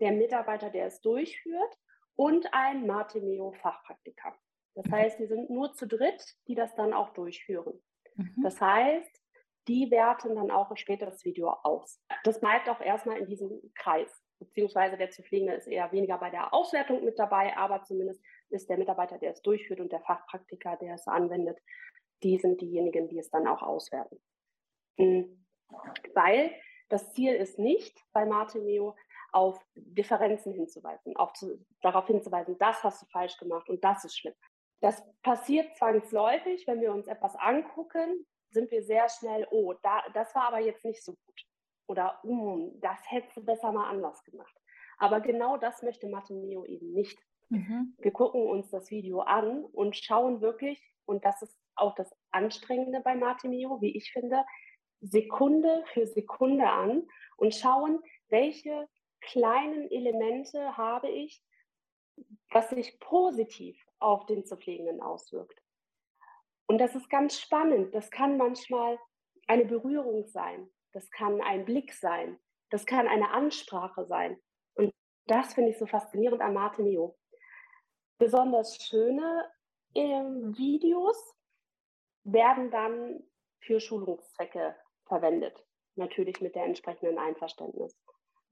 der 0.00 0.12
Mitarbeiter, 0.12 0.70
der 0.70 0.86
es 0.86 1.00
durchführt 1.00 1.78
und 2.16 2.52
ein 2.52 2.86
Martimeo-Fachpraktiker. 2.86 4.34
Das 4.74 4.86
mhm. 4.86 4.92
heißt, 4.92 5.18
die 5.18 5.26
sind 5.26 5.50
nur 5.50 5.72
zu 5.72 5.86
dritt, 5.86 6.22
die 6.48 6.54
das 6.54 6.74
dann 6.74 6.92
auch 6.92 7.10
durchführen. 7.10 7.80
Mhm. 8.16 8.42
Das 8.42 8.60
heißt, 8.60 9.22
die 9.68 9.90
werten 9.90 10.34
dann 10.34 10.50
auch 10.50 10.76
später 10.76 11.06
das 11.06 11.24
Video 11.24 11.48
aus. 11.48 12.02
Das 12.24 12.40
bleibt 12.40 12.68
auch 12.68 12.80
erstmal 12.80 13.18
in 13.18 13.26
diesem 13.26 13.72
Kreis, 13.74 14.22
beziehungsweise 14.38 14.96
der 14.96 15.10
zu 15.10 15.22
Pflegende 15.22 15.54
ist 15.54 15.66
eher 15.66 15.90
weniger 15.92 16.18
bei 16.18 16.30
der 16.30 16.52
Auswertung 16.52 17.04
mit 17.04 17.18
dabei, 17.18 17.56
aber 17.56 17.82
zumindest 17.82 18.22
ist 18.50 18.68
der 18.68 18.78
Mitarbeiter, 18.78 19.18
der 19.18 19.32
es 19.32 19.42
durchführt 19.42 19.80
und 19.80 19.90
der 19.90 20.00
Fachpraktiker, 20.00 20.76
der 20.76 20.94
es 20.94 21.06
anwendet, 21.06 21.58
die 22.22 22.38
sind 22.38 22.60
diejenigen, 22.60 23.08
die 23.08 23.18
es 23.18 23.30
dann 23.30 23.46
auch 23.46 23.62
auswerten. 23.62 24.20
Mhm. 24.96 25.46
Weil 26.14 26.54
das 26.88 27.12
Ziel 27.14 27.34
ist 27.34 27.58
nicht 27.58 27.98
bei 28.12 28.26
Martimeo 28.26 28.94
auf 29.34 29.60
Differenzen 29.74 30.52
hinzuweisen, 30.52 31.16
auf 31.16 31.32
zu, 31.32 31.58
darauf 31.82 32.06
hinzuweisen, 32.06 32.56
das 32.58 32.82
hast 32.84 33.02
du 33.02 33.06
falsch 33.06 33.36
gemacht 33.36 33.68
und 33.68 33.82
das 33.82 34.04
ist 34.04 34.16
schlimm. 34.16 34.34
Das 34.80 35.02
passiert 35.22 35.76
zwangsläufig, 35.76 36.66
wenn 36.66 36.80
wir 36.80 36.92
uns 36.92 37.06
etwas 37.08 37.34
angucken, 37.36 38.24
sind 38.50 38.70
wir 38.70 38.84
sehr 38.84 39.08
schnell, 39.08 39.46
oh, 39.50 39.74
da, 39.82 40.02
das 40.12 40.34
war 40.34 40.48
aber 40.48 40.60
jetzt 40.60 40.84
nicht 40.84 41.04
so 41.04 41.12
gut. 41.12 41.42
Oder, 41.88 42.20
mm, 42.22 42.80
das 42.80 42.98
hättest 43.10 43.36
du 43.36 43.44
besser 43.44 43.72
mal 43.72 43.90
anders 43.90 44.22
gemacht. 44.22 44.54
Aber 44.98 45.20
genau 45.20 45.56
das 45.56 45.82
möchte 45.82 46.08
Martimeo 46.08 46.64
eben 46.64 46.92
nicht. 46.92 47.18
Mhm. 47.48 47.96
Wir 47.98 48.12
gucken 48.12 48.46
uns 48.46 48.70
das 48.70 48.90
Video 48.90 49.20
an 49.20 49.64
und 49.64 49.96
schauen 49.96 50.40
wirklich, 50.40 50.80
und 51.06 51.24
das 51.24 51.42
ist 51.42 51.58
auch 51.74 51.96
das 51.96 52.14
Anstrengende 52.30 53.00
bei 53.00 53.16
Martimio, 53.16 53.80
wie 53.80 53.96
ich 53.96 54.12
finde, 54.12 54.44
Sekunde 55.00 55.82
für 55.92 56.06
Sekunde 56.06 56.68
an 56.68 57.08
und 57.36 57.54
schauen, 57.54 58.00
welche 58.28 58.88
kleinen 59.24 59.90
Elemente 59.90 60.76
habe 60.76 61.08
ich, 61.08 61.42
was 62.50 62.70
sich 62.70 62.98
positiv 63.00 63.76
auf 63.98 64.26
den 64.26 64.44
zu 64.44 64.56
Pflegenden 64.56 65.00
auswirkt. 65.00 65.60
Und 66.66 66.78
das 66.78 66.94
ist 66.94 67.10
ganz 67.10 67.38
spannend. 67.38 67.94
Das 67.94 68.10
kann 68.10 68.36
manchmal 68.36 68.98
eine 69.46 69.64
Berührung 69.64 70.26
sein, 70.26 70.70
das 70.92 71.10
kann 71.10 71.40
ein 71.42 71.64
Blick 71.64 71.92
sein, 71.92 72.38
das 72.70 72.86
kann 72.86 73.08
eine 73.08 73.30
Ansprache 73.30 74.06
sein. 74.06 74.40
Und 74.74 74.90
das 75.26 75.54
finde 75.54 75.70
ich 75.70 75.78
so 75.78 75.86
faszinierend 75.86 76.40
an 76.40 76.54
Martinio. 76.54 77.16
Besonders 78.18 78.76
schöne 78.76 79.50
ähm, 79.94 80.56
Videos 80.56 81.34
werden 82.24 82.70
dann 82.70 83.22
für 83.60 83.80
Schulungszwecke 83.80 84.76
verwendet. 85.06 85.62
Natürlich 85.96 86.40
mit 86.40 86.54
der 86.54 86.64
entsprechenden 86.64 87.18
Einverständnis. 87.18 87.94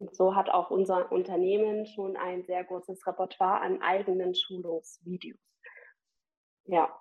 Und 0.02 0.16
so 0.16 0.34
hat 0.34 0.50
auch 0.50 0.70
unser 0.70 1.12
Unternehmen 1.12 1.86
schon 1.86 2.16
ein 2.16 2.42
sehr 2.42 2.64
großes 2.64 3.06
Repertoire 3.06 3.60
an 3.60 3.80
eigenen 3.82 4.34
Schulungsvideos. 4.34 5.38
Ja. 6.64 6.92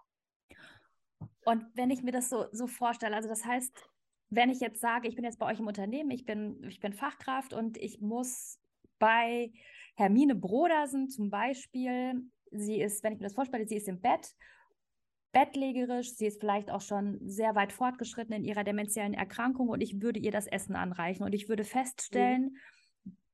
Und 1.43 1.65
wenn 1.73 1.89
ich 1.89 2.03
mir 2.03 2.11
das 2.11 2.29
so, 2.29 2.45
so 2.51 2.67
vorstelle, 2.67 3.15
also 3.15 3.27
das 3.27 3.43
heißt, 3.43 3.89
wenn 4.29 4.51
ich 4.51 4.59
jetzt 4.59 4.81
sage, 4.81 5.07
ich 5.07 5.15
bin 5.15 5.25
jetzt 5.25 5.39
bei 5.39 5.51
euch 5.51 5.59
im 5.59 5.65
Unternehmen, 5.65 6.11
ich 6.11 6.25
bin, 6.25 6.63
ich 6.63 6.79
bin 6.79 6.93
Fachkraft 6.93 7.53
und 7.53 7.75
ich 7.77 8.01
muss 8.01 8.59
bei 8.99 9.51
Hermine 9.95 10.35
Brodersen 10.35 11.09
zum 11.09 11.31
Beispiel, 11.31 12.21
sie 12.51 12.79
ist, 12.79 13.03
wenn 13.03 13.13
ich 13.13 13.19
mir 13.19 13.25
das 13.25 13.33
vorstelle, 13.33 13.67
sie 13.67 13.77
ist 13.77 13.87
im 13.87 13.99
Bett, 13.99 14.35
bettlägerisch, 15.31 16.13
sie 16.13 16.27
ist 16.27 16.39
vielleicht 16.39 16.69
auch 16.69 16.81
schon 16.81 17.17
sehr 17.27 17.55
weit 17.55 17.73
fortgeschritten 17.73 18.35
in 18.35 18.43
ihrer 18.43 18.63
dementiellen 18.63 19.15
Erkrankung 19.15 19.69
und 19.69 19.81
ich 19.81 20.03
würde 20.03 20.19
ihr 20.19 20.31
das 20.31 20.45
Essen 20.45 20.75
anreichen 20.75 21.23
und 21.23 21.33
ich 21.33 21.49
würde 21.49 21.63
feststellen, 21.63 22.43
mhm. 22.43 22.57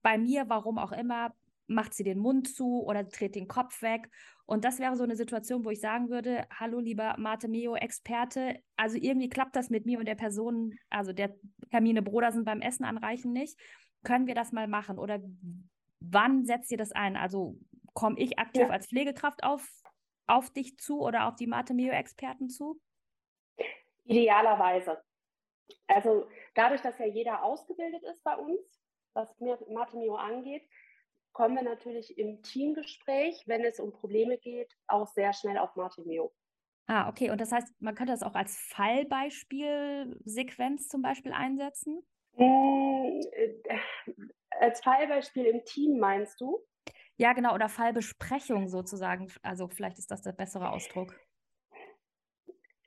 Bei 0.01 0.17
mir, 0.17 0.49
warum 0.49 0.77
auch 0.77 0.91
immer, 0.91 1.33
macht 1.67 1.93
sie 1.93 2.03
den 2.03 2.19
Mund 2.19 2.47
zu 2.47 2.83
oder 2.83 3.03
dreht 3.03 3.35
den 3.35 3.47
Kopf 3.47 3.81
weg. 3.81 4.09
Und 4.45 4.63
das 4.63 4.79
wäre 4.79 4.95
so 4.95 5.03
eine 5.03 5.17
Situation, 5.17 5.65
wo 5.65 5.69
ich 5.69 5.81
sagen 5.81 6.09
würde, 6.09 6.47
hallo 6.49 6.79
lieber 6.79 7.15
Mate 7.17 7.49
Meo 7.49 7.75
Experte, 7.75 8.61
also 8.77 8.97
irgendwie 8.97 9.29
klappt 9.29 9.55
das 9.55 9.69
mit 9.69 9.85
mir 9.85 9.99
und 9.99 10.05
der 10.05 10.15
Person, 10.15 10.73
also 10.89 11.11
der 11.11 11.35
Hermine 11.69 12.01
Brodersen 12.01 12.45
beim 12.45 12.61
Essen 12.61 12.85
anreichen 12.85 13.33
nicht. 13.33 13.59
Können 14.03 14.27
wir 14.27 14.35
das 14.35 14.53
mal 14.53 14.67
machen? 14.67 14.97
Oder 14.97 15.19
wann 15.99 16.45
setzt 16.45 16.71
ihr 16.71 16.77
das 16.77 16.93
ein? 16.93 17.17
Also 17.17 17.57
komme 17.93 18.17
ich 18.19 18.39
aktiv 18.39 18.61
ja. 18.61 18.69
als 18.69 18.87
Pflegekraft 18.87 19.43
auf, 19.43 19.67
auf 20.27 20.49
dich 20.51 20.77
zu 20.77 21.01
oder 21.01 21.27
auf 21.27 21.35
die 21.35 21.47
Mate 21.47 21.73
Meo 21.73 21.91
Experten 21.91 22.47
zu? 22.47 22.79
Idealerweise. 24.05 25.01
Also 25.87 26.27
dadurch, 26.55 26.81
dass 26.81 26.97
ja 26.99 27.05
jeder 27.05 27.43
ausgebildet 27.43 28.03
ist 28.03 28.23
bei 28.23 28.37
uns, 28.37 28.76
was 29.17 29.37
Mate 29.39 29.97
Meo 29.97 30.15
angeht, 30.15 30.63
kommen 31.33 31.55
wir 31.55 31.63
natürlich 31.63 32.17
im 32.17 32.41
Teamgespräch, 32.43 33.43
wenn 33.47 33.65
es 33.65 33.79
um 33.79 33.91
Probleme 33.91 34.37
geht, 34.37 34.71
auch 34.87 35.07
sehr 35.07 35.33
schnell 35.33 35.57
auf 35.57 35.75
Martimeo. 35.75 36.31
Ah, 36.87 37.09
okay. 37.09 37.31
Und 37.31 37.41
das 37.41 37.51
heißt, 37.51 37.73
man 37.81 37.95
könnte 37.95 38.13
das 38.13 38.23
auch 38.23 38.35
als 38.35 38.55
Fallbeispielsequenz 38.69 40.87
zum 40.87 41.01
Beispiel 41.01 41.33
einsetzen? 41.33 42.01
Hm, 42.35 43.19
äh, 43.33 43.53
als 44.61 44.79
Fallbeispiel 44.81 45.45
im 45.45 45.65
Team 45.65 45.99
meinst 45.99 46.39
du? 46.39 46.63
Ja, 47.17 47.33
genau. 47.33 47.53
Oder 47.53 47.67
Fallbesprechung 47.67 48.69
sozusagen. 48.69 49.29
Also 49.41 49.67
vielleicht 49.67 49.97
ist 49.97 50.09
das 50.11 50.21
der 50.21 50.31
bessere 50.31 50.71
Ausdruck. 50.71 51.13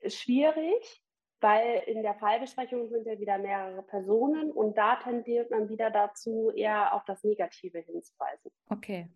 Schwierig, 0.07 1.05
weil 1.41 1.83
in 1.87 2.03
der 2.03 2.15
Fallbesprechung 2.15 2.89
sind 2.89 3.07
ja 3.07 3.19
wieder 3.19 3.39
mehrere 3.39 3.83
Personen 3.83 4.51
und 4.53 4.77
da 4.77 4.97
tendiert 4.97 5.51
man 5.51 5.69
wieder 5.69 5.91
dazu, 5.91 6.51
eher 6.55 6.95
auf 6.95 7.05
das 7.05 7.25
Negative 7.25 7.79
hinzuweisen. 7.79 8.51
Okay. 8.69 9.09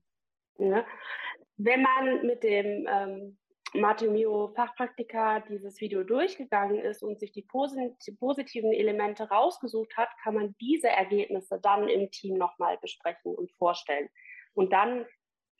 Ja. 0.58 0.84
Wenn 1.56 1.82
man 1.82 2.26
mit 2.26 2.42
dem 2.42 2.86
ähm, 2.90 3.38
Martin 3.74 4.16
Fachpraktiker 4.54 5.44
dieses 5.48 5.80
Video 5.80 6.04
durchgegangen 6.04 6.78
ist 6.78 7.02
und 7.02 7.18
sich 7.18 7.32
die 7.32 7.42
positiven 7.42 8.72
Elemente 8.72 9.28
rausgesucht 9.28 9.96
hat, 9.96 10.08
kann 10.22 10.34
man 10.34 10.54
diese 10.60 10.88
Ergebnisse 10.88 11.60
dann 11.60 11.88
im 11.88 12.10
Team 12.10 12.38
nochmal 12.38 12.78
besprechen 12.78 13.34
und 13.34 13.50
vorstellen. 13.52 14.08
Und 14.54 14.72
dann 14.72 15.06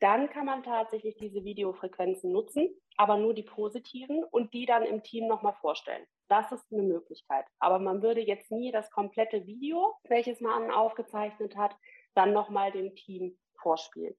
dann 0.00 0.28
kann 0.28 0.44
man 0.44 0.62
tatsächlich 0.62 1.16
diese 1.16 1.44
Videofrequenzen 1.44 2.30
nutzen, 2.30 2.68
aber 2.96 3.16
nur 3.16 3.34
die 3.34 3.42
positiven 3.42 4.24
und 4.24 4.52
die 4.54 4.66
dann 4.66 4.84
im 4.84 5.02
Team 5.02 5.26
nochmal 5.26 5.54
vorstellen. 5.60 6.04
Das 6.28 6.50
ist 6.52 6.64
eine 6.72 6.82
Möglichkeit. 6.82 7.44
Aber 7.58 7.78
man 7.78 8.02
würde 8.02 8.20
jetzt 8.20 8.50
nie 8.50 8.72
das 8.72 8.90
komplette 8.90 9.46
Video, 9.46 9.94
welches 10.04 10.40
man 10.40 10.70
aufgezeichnet 10.70 11.56
hat, 11.56 11.76
dann 12.14 12.32
nochmal 12.32 12.72
dem 12.72 12.94
Team 12.94 13.36
vorspielen. 13.60 14.14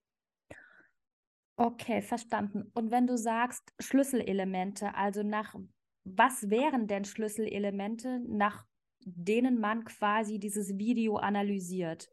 Okay, 1.57 2.01
verstanden. 2.01 2.71
Und 2.75 2.91
wenn 2.91 3.07
du 3.07 3.17
sagst 3.17 3.73
Schlüsselelemente, 3.79 4.93
also 4.93 5.23
nach 5.23 5.55
was 6.05 6.49
wären 6.49 6.87
denn 6.87 7.03
Schlüsselelemente, 7.03 8.19
nach 8.27 8.65
denen 8.99 9.59
man 9.59 9.85
quasi 9.85 10.39
dieses 10.39 10.77
Video 10.77 11.17
analysiert? 11.17 12.09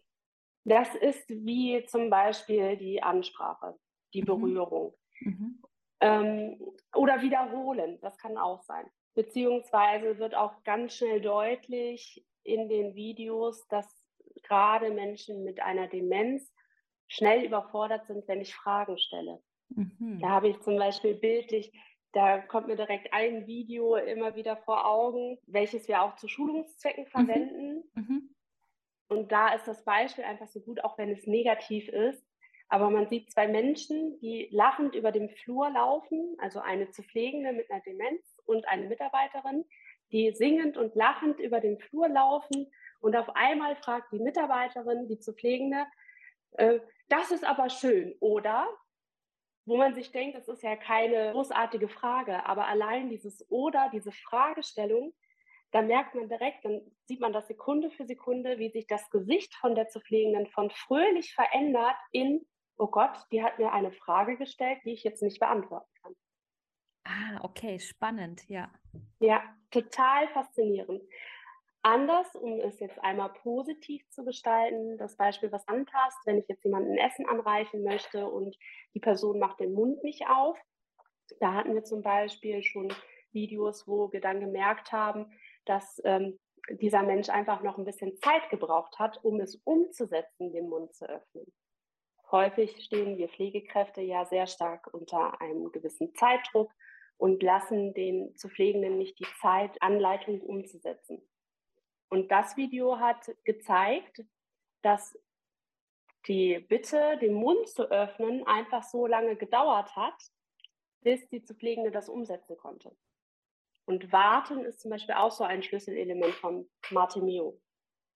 Das 0.64 0.94
ist 0.94 1.28
wie 1.28 1.84
zum 1.86 2.08
Beispiel 2.08 2.76
die 2.76 3.02
Ansprache, 3.02 3.76
die 4.14 4.22
mhm. 4.22 4.26
Berührung. 4.26 4.94
Mhm. 5.20 5.62
Ähm, 6.02 6.58
oder 6.94 7.22
wiederholen, 7.22 7.98
das 8.02 8.18
kann 8.18 8.36
auch 8.36 8.60
sein. 8.62 8.84
Beziehungsweise 9.14 10.18
wird 10.18 10.34
auch 10.34 10.62
ganz 10.64 10.96
schnell 10.96 11.20
deutlich 11.20 12.26
in 12.42 12.68
den 12.68 12.94
Videos, 12.94 13.66
dass 13.68 13.86
gerade 14.42 14.90
Menschen 14.90 15.44
mit 15.44 15.60
einer 15.60 15.86
Demenz 15.86 16.52
schnell 17.06 17.44
überfordert 17.44 18.06
sind, 18.06 18.26
wenn 18.26 18.40
ich 18.40 18.54
Fragen 18.54 18.98
stelle. 18.98 19.40
Mhm. 19.68 20.18
Da 20.20 20.30
habe 20.30 20.48
ich 20.48 20.60
zum 20.60 20.76
Beispiel 20.76 21.14
bildlich, 21.14 21.72
da 22.12 22.38
kommt 22.40 22.66
mir 22.66 22.76
direkt 22.76 23.12
ein 23.12 23.46
Video 23.46 23.94
immer 23.94 24.34
wieder 24.34 24.56
vor 24.56 24.86
Augen, 24.86 25.38
welches 25.46 25.88
wir 25.88 26.02
auch 26.02 26.16
zu 26.16 26.26
Schulungszwecken 26.26 27.04
mhm. 27.04 27.08
verwenden. 27.08 27.84
Mhm. 27.94 28.34
Und 29.08 29.30
da 29.30 29.54
ist 29.54 29.68
das 29.68 29.84
Beispiel 29.84 30.24
einfach 30.24 30.48
so 30.48 30.60
gut, 30.60 30.82
auch 30.82 30.98
wenn 30.98 31.10
es 31.10 31.26
negativ 31.26 31.88
ist. 31.88 32.24
Aber 32.72 32.88
man 32.88 33.06
sieht 33.06 33.30
zwei 33.30 33.48
Menschen, 33.48 34.18
die 34.20 34.48
lachend 34.50 34.94
über 34.94 35.12
dem 35.12 35.28
Flur 35.28 35.68
laufen, 35.68 36.36
also 36.38 36.58
eine 36.58 36.88
zu 36.88 37.02
Pflegende 37.02 37.52
mit 37.52 37.70
einer 37.70 37.82
Demenz 37.82 38.40
und 38.46 38.66
eine 38.66 38.86
Mitarbeiterin, 38.86 39.66
die 40.10 40.32
singend 40.32 40.78
und 40.78 40.94
lachend 40.94 41.38
über 41.38 41.60
den 41.60 41.78
Flur 41.78 42.08
laufen. 42.08 42.72
Und 43.00 43.14
auf 43.14 43.36
einmal 43.36 43.76
fragt 43.76 44.10
die 44.12 44.20
Mitarbeiterin, 44.20 45.06
die 45.06 45.18
zu 45.18 45.34
Pflegende, 45.34 45.84
äh, 46.52 46.80
das 47.10 47.30
ist 47.30 47.44
aber 47.44 47.68
schön, 47.68 48.14
oder? 48.20 48.66
Wo 49.66 49.76
man 49.76 49.94
sich 49.94 50.10
denkt, 50.10 50.38
das 50.38 50.48
ist 50.48 50.62
ja 50.62 50.74
keine 50.74 51.32
großartige 51.32 51.90
Frage, 51.90 52.46
aber 52.46 52.68
allein 52.68 53.10
dieses 53.10 53.44
oder, 53.50 53.90
diese 53.92 54.12
Fragestellung 54.12 55.12
da 55.72 55.80
merkt 55.80 56.14
man 56.14 56.28
direkt, 56.28 56.64
dann 56.66 56.82
sieht 57.06 57.20
man 57.20 57.32
das 57.32 57.48
Sekunde 57.48 57.90
für 57.90 58.04
Sekunde, 58.04 58.58
wie 58.58 58.70
sich 58.70 58.86
das 58.86 59.10
Gesicht 59.10 59.54
von 59.54 59.74
der 59.74 59.88
zu 59.88 60.00
Pflegenden 60.00 60.46
von 60.48 60.70
fröhlich 60.70 61.32
verändert 61.34 61.96
in, 62.12 62.44
oh 62.76 62.88
Gott, 62.88 63.26
die 63.30 63.42
hat 63.42 63.58
mir 63.58 63.72
eine 63.72 63.92
Frage 63.92 64.36
gestellt, 64.36 64.78
die 64.84 64.92
ich 64.92 65.04
jetzt 65.04 65.22
nicht 65.22 65.40
beantworten 65.40 65.90
kann. 66.02 66.14
Ah, 67.04 67.40
okay, 67.42 67.78
spannend, 67.78 68.48
ja. 68.48 68.70
Ja, 69.20 69.42
total 69.70 70.28
faszinierend. 70.28 71.02
Anders, 71.82 72.36
um 72.36 72.60
es 72.60 72.78
jetzt 72.78 73.02
einmal 73.02 73.30
positiv 73.30 74.08
zu 74.10 74.24
gestalten, 74.24 74.98
das 74.98 75.16
Beispiel, 75.16 75.50
was 75.50 75.66
anpasst, 75.66 76.18
wenn 76.26 76.38
ich 76.38 76.46
jetzt 76.46 76.64
jemanden 76.64 76.96
Essen 76.96 77.26
anreichen 77.26 77.82
möchte 77.82 78.28
und 78.28 78.56
die 78.94 79.00
Person 79.00 79.40
macht 79.40 79.58
den 79.58 79.74
Mund 79.74 80.02
nicht 80.04 80.28
auf. 80.28 80.56
Da 81.40 81.54
hatten 81.54 81.74
wir 81.74 81.82
zum 81.82 82.02
Beispiel 82.02 82.62
schon 82.62 82.92
Videos, 83.32 83.88
wo 83.88 84.12
wir 84.12 84.20
dann 84.20 84.38
gemerkt 84.38 84.92
haben, 84.92 85.32
dass 85.64 86.00
ähm, 86.04 86.38
dieser 86.70 87.02
Mensch 87.02 87.28
einfach 87.28 87.62
noch 87.62 87.78
ein 87.78 87.84
bisschen 87.84 88.16
Zeit 88.18 88.48
gebraucht 88.50 88.98
hat, 89.00 89.18
um 89.24 89.40
es 89.40 89.56
umzusetzen, 89.64 90.52
den 90.52 90.68
Mund 90.68 90.94
zu 90.94 91.08
öffnen. 91.08 91.52
Häufig 92.32 92.82
stehen 92.82 93.18
wir 93.18 93.28
Pflegekräfte 93.28 94.00
ja 94.00 94.24
sehr 94.24 94.46
stark 94.46 94.92
unter 94.94 95.38
einem 95.42 95.70
gewissen 95.70 96.14
Zeitdruck 96.14 96.72
und 97.18 97.42
lassen 97.42 97.92
den 97.92 98.34
zu 98.36 98.48
Pflegenden 98.48 98.96
nicht 98.96 99.18
die 99.18 99.26
Zeit, 99.40 99.80
Anleitungen 99.82 100.40
umzusetzen. 100.40 101.22
Und 102.08 102.32
das 102.32 102.56
Video 102.56 102.98
hat 102.98 103.30
gezeigt, 103.44 104.24
dass 104.80 105.18
die 106.26 106.58
Bitte, 106.58 107.18
den 107.20 107.34
Mund 107.34 107.68
zu 107.68 107.90
öffnen, 107.90 108.46
einfach 108.46 108.82
so 108.82 109.06
lange 109.06 109.36
gedauert 109.36 109.94
hat, 109.94 110.14
bis 111.02 111.28
die 111.28 111.42
zu 111.42 111.54
Pflegende 111.54 111.90
das 111.90 112.08
umsetzen 112.08 112.56
konnte. 112.56 112.96
Und 113.84 114.10
warten 114.10 114.64
ist 114.64 114.80
zum 114.80 114.90
Beispiel 114.90 115.16
auch 115.16 115.32
so 115.32 115.44
ein 115.44 115.62
Schlüsselelement 115.62 116.34
von 116.34 116.70
Martimeo. 116.90 117.60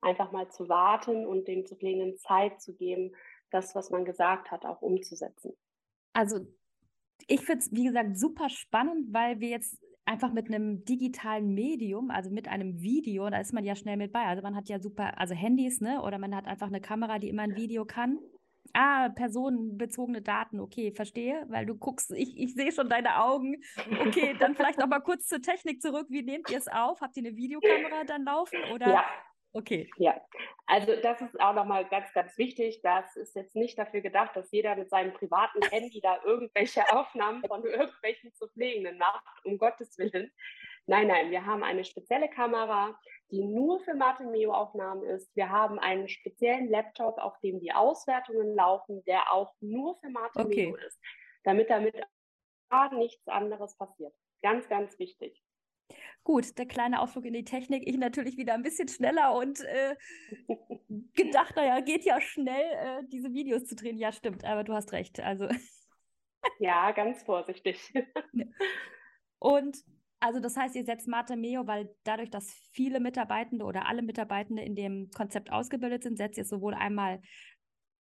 Einfach 0.01 0.31
mal 0.31 0.49
zu 0.51 0.69
warten 0.69 1.27
und 1.27 1.49
dem 1.49 1.67
zu 1.67 1.77
pflegenden 1.77 2.17
Zeit 2.17 2.61
zu 2.63 2.75
geben, 2.77 3.15
das, 3.51 3.75
was 3.75 3.91
man 3.91 4.05
gesagt 4.05 4.51
hat, 4.51 4.65
auch 4.65 4.83
umzusetzen. 4.83 5.53
Also 6.13 6.47
ich 7.29 7.41
finde 7.41 7.59
es, 7.61 7.73
wie 7.73 7.85
gesagt, 7.85 8.19
super 8.19 8.49
spannend, 8.49 9.13
weil 9.13 9.41
wir 9.41 9.49
jetzt 9.49 9.79
einfach 10.05 10.33
mit 10.33 10.47
einem 10.47 10.85
digitalen 10.85 11.55
Medium, 11.55 12.11
also 12.11 12.31
mit 12.31 12.49
einem 12.49 12.81
Video, 12.81 13.29
da 13.29 13.39
ist 13.39 13.53
man 13.53 13.65
ja 13.65 13.75
schnell 13.75 13.97
mit 13.97 14.13
bei. 14.13 14.25
Also 14.25 14.43
man 14.43 14.55
hat 14.55 14.69
ja 14.69 14.79
super, 14.79 15.19
also 15.19 15.35
Handys, 15.35 15.81
ne? 15.81 16.01
Oder 16.03 16.19
man 16.19 16.35
hat 16.35 16.47
einfach 16.47 16.69
eine 16.69 16.81
Kamera, 16.81 17.19
die 17.19 17.29
immer 17.29 17.43
ein 17.43 17.57
Video 17.57 17.85
kann. 17.85 18.19
Ah, 18.73 19.09
personenbezogene 19.09 20.23
Daten, 20.23 20.61
okay, 20.61 20.93
verstehe, 20.93 21.47
weil 21.49 21.67
du 21.67 21.77
guckst, 21.77 22.11
ich, 22.13 22.37
ich 22.37 22.55
sehe 22.55 22.73
schon 22.73 22.89
deine 22.89 23.23
Augen. 23.23 23.57
Okay, 24.07 24.37
dann 24.39 24.55
vielleicht 24.55 24.79
noch 24.79 24.89
mal 24.89 25.01
kurz 25.01 25.27
zur 25.27 25.41
Technik 25.41 25.81
zurück. 25.81 26.07
Wie 26.11 26.23
nehmt 26.23 26.51
ihr 26.51 26.59
es 26.59 26.69
auf? 26.69 27.01
Habt 27.01 27.17
ihr 27.17 27.25
eine 27.25 27.37
Videokamera 27.37 28.05
dann 28.05 28.25
laufen? 28.25 28.59
Oder? 28.75 28.89
Ja. 28.89 29.05
Okay. 29.57 29.89
Ja, 29.97 30.21
also 30.67 30.95
das 31.01 31.23
ist 31.23 31.41
auch 31.41 31.55
nochmal 31.55 31.89
ganz, 31.89 32.13
ganz 32.13 32.37
wichtig. 32.37 32.83
Das 32.83 33.17
ist 33.17 33.35
jetzt 33.35 33.57
nicht 33.57 33.79
dafür 33.79 34.03
gedacht, 34.03 34.37
dass 34.37 34.53
jeder 34.53 34.77
mit 34.77 34.91
seinem 34.91 35.15
privaten 35.15 35.63
Handy 35.63 36.01
da 36.03 36.21
irgendwelche 36.25 36.83
Aufnahmen 36.95 37.43
von 37.43 37.65
irgendwelchen 37.65 38.35
zu 38.35 38.49
Pflegenden 38.49 38.99
macht, 38.99 39.25
um 39.45 39.57
Gottes 39.57 39.97
Willen. 39.97 40.31
Nein, 40.85 41.07
nein, 41.07 41.31
wir 41.31 41.47
haben 41.47 41.65
eine 41.65 41.85
spezielle 41.85 42.29
Kamera, 42.29 42.99
die 43.31 43.43
nur 43.43 43.81
für 43.81 43.95
Martin 43.95 44.31
Meo 44.31 44.53
Aufnahmen 44.53 45.05
ist. 45.05 45.35
Wir 45.35 45.49
haben 45.49 45.79
einen 45.79 46.07
speziellen 46.07 46.69
Laptop, 46.69 47.17
auf 47.17 47.41
dem 47.41 47.59
die 47.59 47.73
Auswertungen 47.73 48.55
laufen, 48.55 49.03
der 49.05 49.33
auch 49.33 49.55
nur 49.61 49.97
für 49.97 50.11
Martin 50.11 50.43
okay. 50.43 50.67
Meo 50.67 50.77
ist, 50.77 51.01
damit 51.45 51.71
damit 51.71 51.97
nichts 52.93 53.27
anderes 53.27 53.75
passiert. 53.79 54.15
Ganz, 54.43 54.69
ganz 54.69 54.99
wichtig. 54.99 55.43
Gut, 56.27 56.59
der 56.59 56.67
kleine 56.67 57.01
Ausflug 57.01 57.25
in 57.25 57.35
die 57.35 57.45
Technik. 57.45 57.87
Ich 57.87 57.97
natürlich 57.99 58.37
wieder 58.37 58.55
ein 58.55 58.65
bisschen 58.65 58.89
schneller 58.89 59.33
und 59.37 59.61
äh, 59.61 59.95
gedacht, 61.15 61.55
naja, 61.55 61.79
geht 61.79 62.05
ja 62.05 62.21
schnell, 62.21 62.65
äh, 62.73 63.05
diese 63.13 63.33
Videos 63.33 63.65
zu 63.67 63.77
drehen. 63.77 63.97
Ja, 63.97 64.11
stimmt, 64.11 64.45
aber 64.45 64.65
du 64.65 64.75
hast 64.75 64.91
recht. 64.91 65.21
Also. 65.21 65.47
ja, 66.59 66.91
ganz 66.91 67.23
vorsichtig. 67.23 67.79
und 69.39 69.79
also 70.19 70.41
das 70.41 70.57
heißt, 70.57 70.75
ihr 70.75 70.85
setzt 70.85 71.07
Mate 71.07 71.37
Meo, 71.37 71.69
weil 71.69 71.95
dadurch, 72.03 72.31
dass 72.31 72.53
viele 72.73 72.99
Mitarbeitende 72.99 73.65
oder 73.65 73.87
alle 73.87 74.03
Mitarbeitende 74.03 74.65
in 74.65 74.75
dem 74.75 75.09
Konzept 75.15 75.53
ausgebildet 75.53 76.03
sind, 76.03 76.17
setzt 76.17 76.39
ihr 76.39 76.45
sowohl 76.45 76.75
einmal 76.75 77.23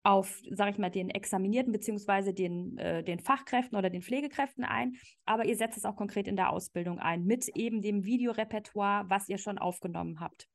auf, 0.02 0.40
sage 0.50 0.70
ich 0.70 0.78
mal, 0.78 0.90
den 0.90 1.10
Examinierten 1.10 1.72
beziehungsweise 1.72 2.32
den, 2.32 2.78
äh, 2.78 3.04
den 3.04 3.20
Fachkräften 3.20 3.76
oder 3.76 3.90
den 3.90 4.02
Pflegekräften 4.02 4.64
ein, 4.64 4.96
aber 5.26 5.44
ihr 5.44 5.56
setzt 5.56 5.76
es 5.76 5.84
auch 5.84 5.96
konkret 5.96 6.26
in 6.26 6.36
der 6.36 6.50
Ausbildung 6.50 6.98
ein, 6.98 7.24
mit 7.24 7.48
eben 7.48 7.82
dem 7.82 8.04
Videorepertoire, 8.04 9.04
was 9.08 9.28
ihr 9.28 9.38
schon 9.38 9.58
aufgenommen 9.58 10.20
habt. 10.20 10.48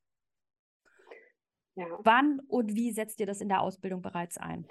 Ja. 1.75 1.85
Wann 1.99 2.39
und 2.47 2.75
wie 2.75 2.91
setzt 2.91 3.19
ihr 3.19 3.25
das 3.25 3.41
in 3.41 3.49
der 3.49 3.61
Ausbildung 3.61 4.01
bereits 4.01 4.37
ein? 4.37 4.67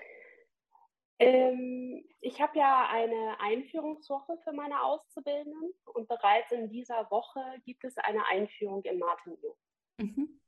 Ähm, 1.18 2.04
ich 2.20 2.40
habe 2.40 2.58
ja 2.58 2.88
eine 2.90 3.38
Einführungswoche 3.38 4.38
für 4.42 4.52
meine 4.52 4.82
Auszubildenden 4.82 5.72
und 5.84 6.08
bereits 6.08 6.50
in 6.50 6.68
dieser 6.68 7.08
Woche 7.10 7.40
gibt 7.64 7.84
es 7.84 7.96
eine 7.98 8.26
Einführung 8.26 8.82
in 8.82 8.98
Martinio. 8.98 9.56
Mhm. 9.98 10.40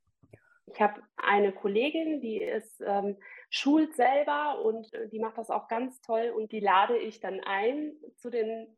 Ich 0.67 0.81
habe 0.81 1.01
eine 1.17 1.53
Kollegin, 1.53 2.21
die 2.21 2.43
ist 2.43 2.83
ähm, 2.85 3.17
schult 3.51 3.95
selber 3.95 4.63
und 4.65 4.93
äh, 4.95 5.09
die 5.09 5.21
macht 5.21 5.39
das 5.39 5.51
auch 5.51 5.69
ganz 5.69 6.01
toll 6.01 6.33
und 6.37 6.53
die 6.53 6.61
lade 6.61 6.99
ich 6.99 7.21
dann 7.21 7.41
ein 7.41 7.95
zu 8.17 8.31
den 8.31 8.77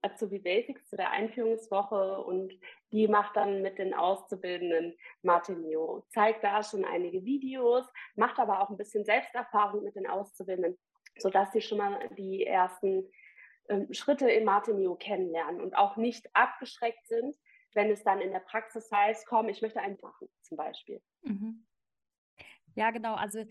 Azubi 0.00 0.38
Basics, 0.38 0.88
zu 0.88 0.96
der 0.96 1.10
Einführungswoche 1.10 2.22
und 2.22 2.52
die 2.92 3.08
macht 3.08 3.36
dann 3.36 3.62
mit 3.62 3.78
den 3.78 3.94
Auszubildenden 3.94 4.96
Martinio, 5.22 6.06
zeigt 6.10 6.44
da 6.44 6.62
schon 6.62 6.84
einige 6.84 7.24
Videos, 7.24 7.84
macht 8.14 8.38
aber 8.38 8.62
auch 8.62 8.70
ein 8.70 8.76
bisschen 8.76 9.04
Selbsterfahrung 9.04 9.82
mit 9.84 9.96
den 9.96 10.06
Auszubildenden, 10.06 10.78
sodass 11.18 11.52
sie 11.52 11.60
schon 11.60 11.78
mal 11.78 12.08
die 12.16 12.46
ersten 12.46 13.10
ähm, 13.68 13.92
Schritte 13.92 14.30
im 14.30 14.44
Martinio 14.44 14.94
kennenlernen 14.94 15.60
und 15.60 15.76
auch 15.76 15.96
nicht 15.96 16.28
abgeschreckt 16.34 17.06
sind, 17.06 17.36
wenn 17.74 17.90
es 17.90 18.02
dann 18.02 18.20
in 18.20 18.32
der 18.32 18.40
Praxis 18.40 18.90
heißt, 18.90 19.26
komm, 19.26 19.48
ich 19.48 19.62
möchte 19.62 19.80
einen 19.80 19.98
machen, 20.02 20.28
zum 20.42 20.56
Beispiel. 20.56 21.00
Mhm. 21.22 21.66
Ja, 22.74 22.90
genau. 22.90 23.14
Also 23.14 23.40
ich 23.40 23.48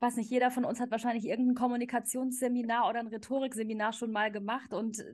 weiß 0.00 0.16
nicht, 0.16 0.30
jeder 0.30 0.50
von 0.50 0.64
uns 0.64 0.80
hat 0.80 0.90
wahrscheinlich 0.90 1.26
irgendein 1.26 1.56
Kommunikationsseminar 1.56 2.88
oder 2.88 3.00
ein 3.00 3.08
Rhetorikseminar 3.08 3.92
schon 3.92 4.12
mal 4.12 4.32
gemacht 4.32 4.72
und 4.72 5.04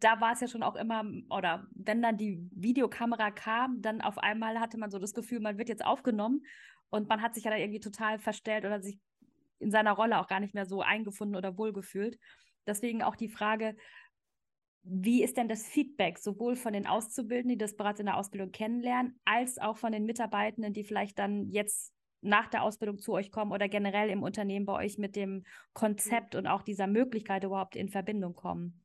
da 0.00 0.20
war 0.20 0.32
es 0.32 0.40
ja 0.40 0.48
schon 0.48 0.62
auch 0.62 0.76
immer, 0.76 1.04
oder 1.28 1.66
wenn 1.74 2.00
dann 2.00 2.16
die 2.16 2.38
Videokamera 2.52 3.32
kam, 3.32 3.82
dann 3.82 4.00
auf 4.00 4.16
einmal 4.16 4.58
hatte 4.58 4.78
man 4.78 4.90
so 4.90 4.98
das 4.98 5.12
Gefühl, 5.12 5.40
man 5.40 5.58
wird 5.58 5.68
jetzt 5.68 5.84
aufgenommen 5.84 6.46
und 6.88 7.08
man 7.08 7.20
hat 7.20 7.34
sich 7.34 7.44
ja 7.44 7.50
da 7.50 7.58
irgendwie 7.58 7.80
total 7.80 8.18
verstellt 8.18 8.64
oder 8.64 8.80
sich 8.80 8.98
in 9.58 9.70
seiner 9.70 9.92
Rolle 9.92 10.18
auch 10.18 10.26
gar 10.26 10.40
nicht 10.40 10.54
mehr 10.54 10.64
so 10.64 10.80
eingefunden 10.80 11.36
oder 11.36 11.58
wohlgefühlt. 11.58 12.18
Deswegen 12.66 13.02
auch 13.02 13.16
die 13.16 13.28
Frage, 13.28 13.76
wie 14.82 15.22
ist 15.22 15.36
denn 15.36 15.48
das 15.48 15.66
Feedback 15.66 16.18
sowohl 16.18 16.56
von 16.56 16.72
den 16.72 16.86
Auszubildenden, 16.86 17.58
die 17.58 17.62
das 17.62 17.76
bereits 17.76 18.00
in 18.00 18.06
der 18.06 18.16
Ausbildung 18.16 18.50
kennenlernen, 18.50 19.20
als 19.24 19.58
auch 19.58 19.76
von 19.76 19.92
den 19.92 20.06
Mitarbeitenden, 20.06 20.72
die 20.72 20.84
vielleicht 20.84 21.18
dann 21.18 21.48
jetzt 21.50 21.92
nach 22.22 22.48
der 22.48 22.62
Ausbildung 22.62 22.98
zu 22.98 23.12
euch 23.12 23.30
kommen 23.30 23.52
oder 23.52 23.68
generell 23.68 24.10
im 24.10 24.22
Unternehmen 24.22 24.66
bei 24.66 24.74
euch 24.74 24.98
mit 24.98 25.16
dem 25.16 25.44
Konzept 25.72 26.34
und 26.34 26.46
auch 26.46 26.62
dieser 26.62 26.86
Möglichkeit 26.86 27.44
überhaupt 27.44 27.76
in 27.76 27.88
Verbindung 27.88 28.34
kommen? 28.34 28.84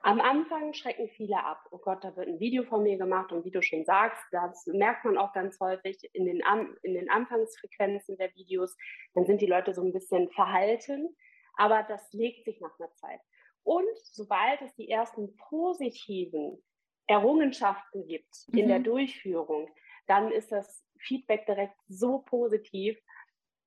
Am 0.00 0.20
Anfang 0.20 0.74
schrecken 0.74 1.08
viele 1.08 1.42
ab. 1.42 1.66
Oh 1.70 1.78
Gott, 1.78 2.04
da 2.04 2.14
wird 2.14 2.28
ein 2.28 2.38
Video 2.38 2.62
von 2.64 2.82
mir 2.82 2.98
gemacht 2.98 3.32
und 3.32 3.44
wie 3.46 3.50
du 3.50 3.62
schon 3.62 3.86
sagst, 3.86 4.22
das 4.32 4.66
merkt 4.66 5.04
man 5.06 5.16
auch 5.16 5.32
ganz 5.32 5.58
häufig 5.60 6.10
in 6.12 6.26
den, 6.26 6.44
An 6.44 6.76
in 6.82 6.92
den 6.92 7.08
Anfangsfrequenzen 7.08 8.18
der 8.18 8.34
Videos. 8.34 8.76
Dann 9.14 9.24
sind 9.24 9.40
die 9.40 9.46
Leute 9.46 9.72
so 9.72 9.82
ein 9.82 9.94
bisschen 9.94 10.28
verhalten, 10.28 11.16
aber 11.56 11.84
das 11.88 12.12
legt 12.12 12.44
sich 12.44 12.60
nach 12.60 12.78
einer 12.78 12.92
Zeit. 12.96 13.20
Und 13.64 13.98
sobald 14.12 14.60
es 14.62 14.74
die 14.74 14.90
ersten 14.90 15.36
positiven 15.36 16.62
Errungenschaften 17.06 18.06
gibt 18.06 18.44
mhm. 18.48 18.58
in 18.58 18.68
der 18.68 18.78
mhm. 18.78 18.84
Durchführung, 18.84 19.68
dann 20.06 20.30
ist 20.30 20.52
das 20.52 20.84
Feedback 20.98 21.46
direkt 21.46 21.76
so 21.88 22.18
positiv. 22.20 22.98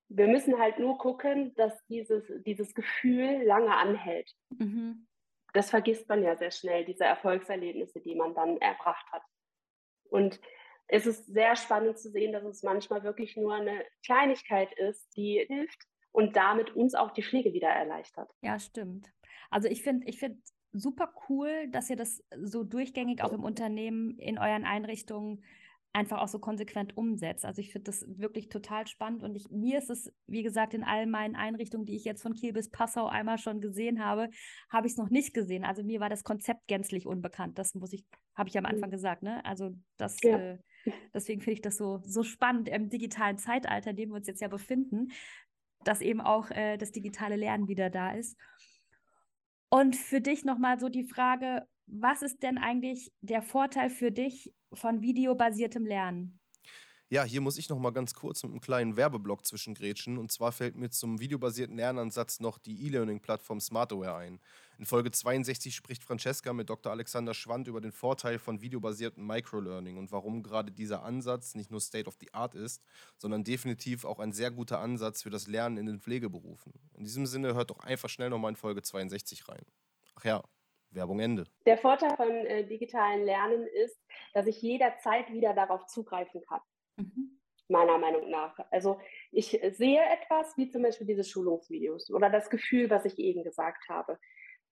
Wir 0.10 0.28
müssen 0.28 0.58
halt 0.60 0.80
nur 0.80 0.98
gucken, 0.98 1.54
dass 1.56 1.86
dieses, 1.88 2.24
dieses 2.46 2.74
Gefühl 2.74 3.44
lange 3.44 3.76
anhält. 3.76 4.32
Mhm. 4.50 5.08
Das 5.54 5.70
vergisst 5.70 6.08
man 6.08 6.24
ja 6.24 6.36
sehr 6.36 6.52
schnell, 6.52 6.86
diese 6.86 7.04
Erfolgserlebnisse, 7.04 8.00
die 8.00 8.16
man 8.16 8.34
dann 8.36 8.58
erbracht 8.58 9.06
hat. 9.12 9.24
Und 10.10 10.40
es 10.88 11.06
ist 11.06 11.26
sehr 11.26 11.56
spannend 11.56 12.00
zu 12.00 12.10
sehen, 12.10 12.32
dass 12.32 12.44
es 12.44 12.64
manchmal 12.64 13.04
wirklich 13.04 13.36
nur 13.36 13.54
eine 13.54 13.84
Kleinigkeit 14.06 14.72
ist, 14.74 15.16
die 15.18 15.44
hilft 15.48 15.86
und 16.12 16.36
damit 16.36 16.76
uns 16.76 16.96
auch 16.96 17.12
die 17.12 17.24
Pflege 17.24 17.54
wieder 17.54 17.70
erleichtert. 17.70 18.32
Ja, 18.42 18.60
stimmt. 18.60 19.12
Also 19.50 19.68
ich 19.68 19.84
finde, 19.84 20.08
ich 20.08 20.20
finde 20.20 20.40
super 20.72 21.14
cool, 21.30 21.68
dass 21.72 21.90
ihr 21.90 21.96
das 21.96 22.24
so 22.42 22.64
durchgängig 22.64 23.24
auch 23.24 23.34
im 23.34 23.44
Unternehmen 23.44 24.18
in 24.18 24.38
euren 24.38 24.66
Einrichtungen 24.66 25.44
einfach 25.94 26.20
auch 26.20 26.28
so 26.28 26.38
konsequent 26.38 26.96
umsetzt. 26.96 27.44
Also 27.44 27.60
ich 27.60 27.72
finde 27.72 27.86
das 27.86 28.06
wirklich 28.08 28.50
total 28.50 28.86
spannend 28.86 29.24
und 29.24 29.36
ich, 29.36 29.50
mir 29.50 29.80
ist 29.80 29.90
es, 29.90 30.14
wie 30.28 30.44
gesagt, 30.44 30.76
in 30.76 30.84
all 30.84 31.08
meinen 31.08 31.36
Einrichtungen, 31.36 31.86
die 31.86 31.96
ich 31.96 32.06
jetzt 32.06 32.22
von 32.22 32.36
Kiel 32.36 32.54
bis 32.54 32.70
Passau 32.70 33.08
einmal 33.08 33.40
schon 33.40 33.62
gesehen 33.62 34.04
habe, 34.04 34.30
habe 34.70 34.86
ich 34.86 34.94
es 34.94 34.98
noch 34.98 35.10
nicht 35.10 35.34
gesehen. 35.34 35.66
Also 35.66 35.84
mir 35.84 36.00
war 36.00 36.10
das 36.10 36.24
Konzept 36.24 36.68
gänzlich 36.68 37.08
unbekannt. 37.08 37.58
Das 37.58 37.74
muss 37.74 37.94
ich, 37.94 38.06
habe 38.36 38.48
ich 38.48 38.58
am 38.58 38.66
Anfang 38.66 38.90
mhm. 38.90 38.94
gesagt, 38.94 39.24
ne? 39.24 39.44
Also 39.44 39.72
das, 39.98 40.18
ja. 40.22 40.38
äh, 40.38 40.58
deswegen 41.16 41.42
finde 41.42 41.54
ich 41.54 41.62
das 41.62 41.78
so, 41.78 42.00
so 42.06 42.22
spannend 42.22 42.70
im 42.70 42.90
digitalen 42.90 43.40
Zeitalter, 43.40 43.90
in 43.90 43.96
dem 43.96 44.10
wir 44.10 44.18
uns 44.18 44.28
jetzt 44.28 44.42
ja 44.42 44.50
befinden, 44.50 45.08
dass 45.84 46.02
eben 46.02 46.22
auch 46.22 46.52
äh, 46.52 46.78
das 46.78 46.92
digitale 46.92 47.38
Lernen 47.38 47.68
wieder 47.68 47.90
da 47.90 48.12
ist. 48.12 48.38
Und 49.70 49.96
für 49.96 50.22
dich 50.22 50.46
nochmal 50.46 50.80
so 50.80 50.90
die 50.90 51.04
Frage, 51.04 51.68
was 51.88 52.22
ist 52.22 52.44
denn 52.44 52.58
eigentlich 52.58 53.12
der 53.22 53.42
Vorteil 53.42 53.90
für 53.90 54.12
dich 54.12 54.54
von 54.74 55.02
videobasiertem 55.02 55.86
Lernen? 55.86 56.40
Ja, 57.10 57.24
hier 57.24 57.40
muss 57.40 57.58
ich 57.58 57.70
noch 57.70 57.80
mal 57.80 57.92
ganz 57.92 58.14
kurz 58.16 58.44
mit 58.44 58.52
einem 58.52 58.60
kleinen 58.60 58.98
Werbeblock 58.98 59.46
zwischengrätschen. 59.46 60.18
Und 60.18 60.30
zwar 60.30 60.52
fällt 60.52 60.76
mir 60.76 60.90
zum 60.90 61.22
videobasierten 61.22 61.78
Lernansatz 61.78 62.42
noch 62.42 62.58
die 62.58 62.86
E-Learning-Plattform 62.86 63.62
Smartware 63.62 64.16
ein. 64.16 64.42
In 64.78 64.86
Folge 64.86 65.12
62 65.12 65.74
spricht 65.74 66.04
Francesca 66.04 66.52
mit 66.52 66.70
Dr. 66.70 66.92
Alexander 66.92 67.34
Schwand 67.34 67.70
über 67.70 67.80
den 67.80 67.94
Vorteil 67.94 68.40
von 68.40 68.62
videobasiertem 68.62 69.26
Microlearning 69.26 69.98
und 69.98 70.12
warum 70.12 70.44
gerade 70.44 70.70
dieser 70.74 71.04
Ansatz 71.04 71.56
nicht 71.56 71.72
nur 71.72 71.80
State 71.80 72.10
of 72.10 72.18
the 72.20 72.34
Art 72.34 72.56
ist, 72.56 72.84
sondern 73.18 73.46
definitiv 73.46 74.04
auch 74.04 74.20
ein 74.20 74.34
sehr 74.34 74.52
guter 74.52 74.80
Ansatz 74.80 75.24
für 75.24 75.30
das 75.30 75.48
Lernen 75.48 75.78
in 75.78 75.86
den 75.86 76.02
Pflegeberufen. 76.02 76.74
In 76.94 77.06
diesem 77.06 77.26
Sinne 77.26 77.54
hört 77.54 77.70
doch 77.70 77.80
einfach 77.80 78.10
schnell 78.10 78.30
noch 78.30 78.38
mal 78.38 78.50
in 78.50 78.58
Folge 78.58 78.82
62 78.82 79.48
rein. 79.48 79.66
Ach 80.16 80.26
ja, 80.26 80.44
Werbung 80.92 81.22
Ende. 81.22 81.46
Der 81.66 81.78
Vorteil 81.78 82.18
von 82.18 82.30
äh, 82.30 82.68
digitalen 82.68 83.24
Lernen 83.24 83.66
ist, 83.86 83.98
dass 84.34 84.46
ich 84.46 84.62
jederzeit 84.62 85.32
wieder 85.32 85.54
darauf 85.54 85.86
zugreifen 85.86 86.42
kann. 86.42 86.60
Mhm. 86.98 87.40
Meiner 87.70 87.98
Meinung 87.98 88.30
nach. 88.30 88.58
Also 88.72 89.00
ich 89.32 89.50
sehe 89.72 90.02
etwas, 90.02 90.56
wie 90.58 90.70
zum 90.70 90.84
Beispiel 90.84 91.08
diese 91.08 91.24
Schulungsvideos 91.24 92.12
oder 92.12 92.30
das 92.30 92.50
Gefühl, 92.50 92.90
was 92.90 93.06
ich 93.06 93.20
eben 93.20 93.44
gesagt 93.44 93.90
habe. 93.90 94.18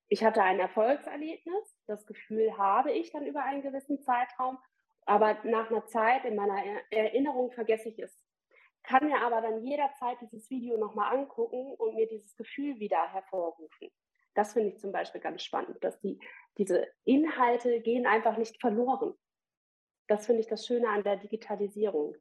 Ich 0.07 0.23
hatte 0.23 0.43
ein 0.43 0.59
Erfolgserlebnis, 0.59 1.77
das 1.87 2.05
Gefühl 2.05 2.57
habe 2.57 2.91
ich 2.91 3.11
dann 3.11 3.25
über 3.25 3.43
einen 3.43 3.63
gewissen 3.63 4.01
Zeitraum, 4.01 4.57
aber 5.05 5.39
nach 5.43 5.69
einer 5.69 5.85
Zeit 5.87 6.25
in 6.25 6.35
meiner 6.35 6.61
Erinnerung 6.91 7.51
vergesse 7.51 7.89
ich 7.89 7.99
es. 7.99 8.17
Kann 8.83 9.07
mir 9.07 9.19
aber 9.21 9.41
dann 9.41 9.63
jederzeit 9.63 10.17
dieses 10.21 10.49
Video 10.49 10.77
nochmal 10.77 11.15
angucken 11.15 11.73
und 11.73 11.95
mir 11.95 12.07
dieses 12.07 12.35
Gefühl 12.35 12.79
wieder 12.79 13.11
hervorrufen. 13.11 13.89
Das 14.35 14.53
finde 14.53 14.69
ich 14.69 14.77
zum 14.77 14.91
Beispiel 14.91 15.21
ganz 15.21 15.43
spannend, 15.43 15.83
dass 15.83 15.99
die, 16.01 16.19
diese 16.57 16.87
Inhalte 17.03 17.81
gehen 17.81 18.05
einfach 18.05 18.37
nicht 18.37 18.59
verloren. 18.61 19.15
Das 20.07 20.25
finde 20.25 20.41
ich 20.41 20.47
das 20.47 20.65
Schöne 20.65 20.87
an 20.89 21.03
der 21.03 21.17
Digitalisierung. 21.17 22.15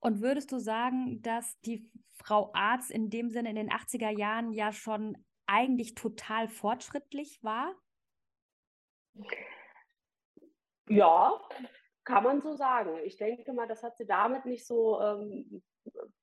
Und 0.00 0.20
würdest 0.20 0.52
du 0.52 0.58
sagen, 0.58 1.22
dass 1.22 1.58
die 1.60 1.90
Frau 2.12 2.50
Arzt 2.52 2.90
in 2.90 3.08
dem 3.08 3.30
Sinne 3.30 3.50
in 3.50 3.56
den 3.56 3.70
80er 3.70 4.10
Jahren 4.10 4.52
ja 4.52 4.72
schon 4.72 5.16
eigentlich 5.46 5.94
total 5.94 6.48
fortschrittlich 6.48 7.42
war? 7.42 7.74
Ja, 10.88 11.40
kann 12.04 12.24
man 12.24 12.42
so 12.42 12.54
sagen. 12.54 12.98
Ich 13.04 13.16
denke 13.16 13.52
mal, 13.52 13.66
das 13.66 13.82
hat 13.82 13.96
sie 13.96 14.06
damit 14.06 14.44
nicht 14.44 14.66
so, 14.66 15.00
ähm, 15.00 15.62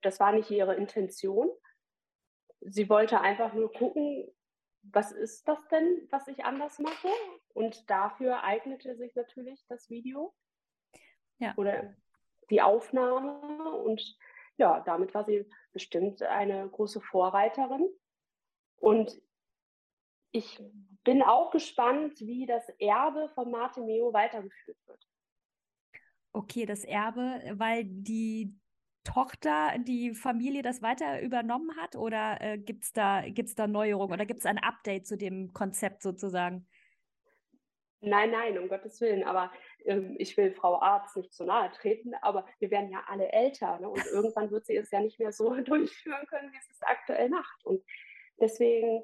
das 0.01 0.19
war 0.19 0.31
nicht 0.31 0.51
ihre 0.51 0.75
Intention. 0.75 1.49
Sie 2.59 2.87
wollte 2.89 3.19
einfach 3.21 3.53
nur 3.53 3.71
gucken, 3.73 4.27
was 4.83 5.11
ist 5.11 5.47
das 5.47 5.67
denn, 5.67 6.07
was 6.09 6.27
ich 6.27 6.43
anders 6.43 6.79
mache? 6.79 7.09
Und 7.53 7.89
dafür 7.89 8.43
eignete 8.43 8.95
sich 8.95 9.13
natürlich 9.15 9.65
das 9.67 9.89
Video 9.89 10.33
ja. 11.37 11.53
oder 11.57 11.95
die 12.49 12.61
Aufnahme. 12.61 13.75
Und 13.75 14.17
ja, 14.57 14.81
damit 14.81 15.13
war 15.13 15.25
sie 15.25 15.47
bestimmt 15.71 16.21
eine 16.23 16.67
große 16.69 17.01
Vorreiterin. 17.01 17.87
Und 18.77 19.21
ich 20.31 20.59
bin 21.03 21.21
auch 21.21 21.51
gespannt, 21.51 22.19
wie 22.19 22.45
das 22.45 22.67
Erbe 22.79 23.29
von 23.35 23.51
Marte 23.51 23.81
Meo 23.81 24.13
weitergeführt 24.13 24.77
wird. 24.87 25.07
Okay, 26.33 26.65
das 26.65 26.85
Erbe, 26.85 27.41
weil 27.55 27.83
die 27.85 28.55
Tochter, 29.03 29.73
die 29.79 30.13
Familie 30.13 30.61
das 30.61 30.81
weiter 30.81 31.21
übernommen 31.21 31.75
hat 31.77 31.95
oder 31.95 32.37
äh, 32.39 32.57
gibt 32.57 32.83
es 32.83 32.93
da, 32.93 33.21
gibt's 33.27 33.55
da 33.55 33.67
Neuerungen 33.67 34.13
oder 34.13 34.25
gibt 34.25 34.41
es 34.41 34.45
ein 34.45 34.59
Update 34.59 35.07
zu 35.07 35.17
dem 35.17 35.53
Konzept 35.53 36.01
sozusagen? 36.01 36.67
Nein, 38.03 38.31
nein, 38.31 38.57
um 38.57 38.67
Gottes 38.67 38.99
Willen. 38.99 39.23
Aber 39.23 39.51
ähm, 39.85 40.15
ich 40.17 40.35
will 40.35 40.51
Frau 40.51 40.81
Arzt 40.81 41.15
nicht 41.15 41.33
zu 41.33 41.43
nahe 41.45 41.71
treten, 41.71 42.13
aber 42.21 42.47
wir 42.59 42.71
werden 42.71 42.89
ja 42.89 43.03
alle 43.07 43.31
älter. 43.31 43.79
Ne? 43.79 43.89
Und 43.89 44.05
irgendwann 44.07 44.49
wird 44.49 44.65
sie 44.65 44.75
es 44.75 44.89
ja 44.89 44.99
nicht 44.99 45.19
mehr 45.19 45.31
so 45.31 45.53
durchführen 45.61 46.25
können, 46.27 46.51
wie 46.51 46.61
sie 46.61 46.71
es 46.71 46.81
aktuell 46.81 47.29
macht. 47.29 47.63
Und 47.63 47.83
deswegen, 48.39 49.03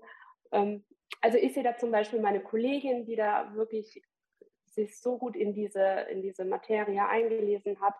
ähm, 0.51 0.83
also 1.21 1.38
ich 1.38 1.53
sehe 1.53 1.63
da 1.63 1.77
zum 1.77 1.91
Beispiel 1.91 2.19
meine 2.19 2.41
Kollegin, 2.41 3.05
die 3.05 3.15
da 3.15 3.53
wirklich 3.53 4.01
sich 4.65 4.99
so 4.99 5.17
gut 5.17 5.36
in 5.36 5.53
diese, 5.53 6.07
in 6.12 6.21
diese 6.21 6.45
Materie 6.45 7.07
eingelesen 7.07 7.79
hat, 7.79 7.95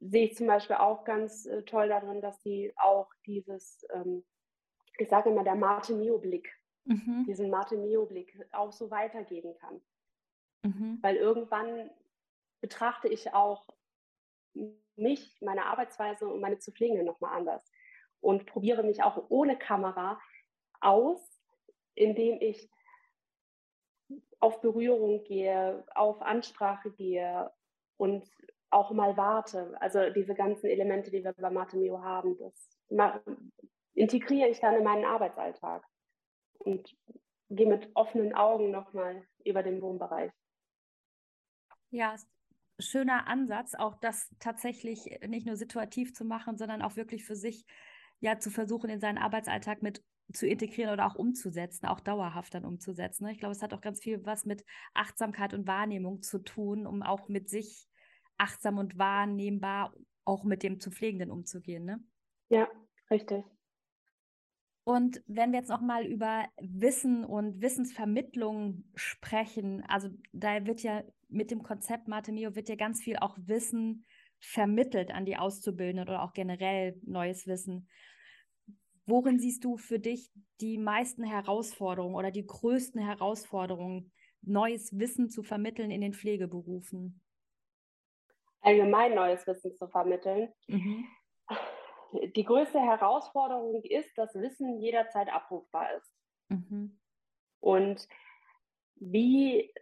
sehe 0.00 0.26
ich 0.26 0.36
zum 0.36 0.46
Beispiel 0.46 0.76
auch 0.76 1.04
ganz 1.04 1.46
äh, 1.46 1.62
toll 1.62 1.88
darin, 1.88 2.20
dass 2.20 2.40
sie 2.42 2.72
auch 2.76 3.10
dieses, 3.26 3.86
ähm, 3.92 4.24
ich 4.98 5.08
sage 5.08 5.30
immer, 5.30 5.44
der 5.44 5.56
Martin-Mio-Blick, 5.56 6.48
mhm. 6.84 7.24
diesen 7.26 7.50
Martin-Mio-Blick 7.50 8.48
auch 8.52 8.72
so 8.72 8.90
weitergeben 8.90 9.54
kann. 9.58 9.80
Mhm. 10.62 10.98
Weil 11.02 11.16
irgendwann 11.16 11.90
betrachte 12.60 13.08
ich 13.08 13.32
auch 13.34 13.68
mich, 14.96 15.40
meine 15.40 15.66
Arbeitsweise 15.66 16.28
und 16.28 16.40
meine 16.40 16.58
zu 16.58 16.72
Pflegenden 16.72 17.06
nochmal 17.06 17.36
anders 17.36 17.70
und 18.20 18.46
probiere 18.46 18.82
mich 18.82 19.02
auch 19.02 19.26
ohne 19.28 19.56
Kamera 19.56 20.20
aus, 20.80 21.40
indem 21.94 22.40
ich 22.40 22.68
auf 24.40 24.60
Berührung 24.60 25.24
gehe, 25.24 25.84
auf 25.94 26.22
Ansprache 26.22 26.90
gehe 26.92 27.50
und 27.96 28.28
auch 28.70 28.90
mal 28.92 29.16
warte. 29.16 29.76
Also 29.80 30.10
diese 30.10 30.34
ganzen 30.34 30.66
Elemente, 30.66 31.10
die 31.10 31.24
wir 31.24 31.32
bei 31.32 31.50
Matemio 31.50 32.02
haben, 32.02 32.36
das 32.38 33.22
integriere 33.94 34.48
ich 34.48 34.60
dann 34.60 34.74
in 34.74 34.84
meinen 34.84 35.04
Arbeitsalltag 35.04 35.84
und 36.58 36.96
gehe 37.50 37.66
mit 37.66 37.90
offenen 37.94 38.34
Augen 38.34 38.70
nochmal 38.70 39.26
über 39.44 39.62
den 39.62 39.80
Wohnbereich. 39.80 40.30
Ja, 41.90 42.14
schöner 42.78 43.26
Ansatz, 43.26 43.74
auch 43.74 43.96
das 44.00 44.30
tatsächlich 44.38 45.18
nicht 45.26 45.46
nur 45.46 45.56
situativ 45.56 46.14
zu 46.14 46.24
machen, 46.24 46.58
sondern 46.58 46.82
auch 46.82 46.96
wirklich 46.96 47.24
für 47.24 47.36
sich 47.36 47.64
ja 48.20 48.38
zu 48.38 48.50
versuchen, 48.50 48.90
in 48.90 49.00
seinen 49.00 49.18
Arbeitsalltag 49.18 49.82
mit 49.82 50.02
zu 50.32 50.46
integrieren 50.46 50.92
oder 50.92 51.06
auch 51.06 51.14
umzusetzen, 51.14 51.86
auch 51.86 52.00
dauerhaft 52.00 52.54
dann 52.54 52.66
umzusetzen. 52.66 53.24
Ne? 53.24 53.32
Ich 53.32 53.38
glaube, 53.38 53.52
es 53.52 53.62
hat 53.62 53.72
auch 53.72 53.80
ganz 53.80 54.00
viel 54.00 54.24
was 54.26 54.44
mit 54.44 54.64
Achtsamkeit 54.92 55.54
und 55.54 55.66
Wahrnehmung 55.66 56.20
zu 56.20 56.38
tun, 56.38 56.86
um 56.86 57.02
auch 57.02 57.28
mit 57.28 57.48
sich 57.48 57.87
achtsam 58.38 58.78
und 58.78 58.98
wahrnehmbar 58.98 59.94
auch 60.24 60.44
mit 60.44 60.62
dem 60.62 60.80
zu 60.80 60.90
Pflegenden 60.90 61.30
umzugehen. 61.30 61.84
Ne? 61.84 62.02
Ja, 62.48 62.68
richtig. 63.10 63.44
Und 64.84 65.22
wenn 65.26 65.52
wir 65.52 65.58
jetzt 65.58 65.68
noch 65.68 65.82
mal 65.82 66.06
über 66.06 66.48
Wissen 66.60 67.24
und 67.24 67.60
Wissensvermittlung 67.60 68.84
sprechen, 68.94 69.84
also 69.86 70.08
da 70.32 70.64
wird 70.64 70.82
ja 70.82 71.04
mit 71.28 71.50
dem 71.50 71.62
Konzept 71.62 72.08
Mate 72.08 72.32
Mio 72.32 72.54
wird 72.54 72.70
ja 72.70 72.74
ganz 72.74 73.02
viel 73.02 73.18
auch 73.18 73.36
Wissen 73.38 74.06
vermittelt 74.40 75.10
an 75.10 75.26
die 75.26 75.36
Auszubildenden 75.36 76.08
oder 76.08 76.22
auch 76.22 76.32
generell 76.32 76.98
neues 77.04 77.46
Wissen. 77.46 77.88
Worin 79.04 79.38
siehst 79.38 79.64
du 79.64 79.76
für 79.76 79.98
dich 79.98 80.30
die 80.60 80.78
meisten 80.78 81.24
Herausforderungen 81.24 82.14
oder 82.14 82.30
die 82.30 82.46
größten 82.46 83.00
Herausforderungen, 83.00 84.12
neues 84.42 84.98
Wissen 84.98 85.28
zu 85.28 85.42
vermitteln 85.42 85.90
in 85.90 86.00
den 86.00 86.14
Pflegeberufen? 86.14 87.20
Allgemein 88.60 89.14
neues 89.14 89.46
Wissen 89.46 89.76
zu 89.76 89.88
vermitteln. 89.88 90.52
Mhm 90.66 91.06
die 92.12 92.44
größte 92.44 92.80
Herausforderung 92.80 93.82
ist, 93.84 94.16
dass 94.16 94.34
Wissen 94.34 94.80
jederzeit 94.80 95.28
abrufbar 95.28 95.94
ist. 95.94 96.12
Mhm. 96.48 96.98
Und 97.60 98.08
wie 98.96 99.72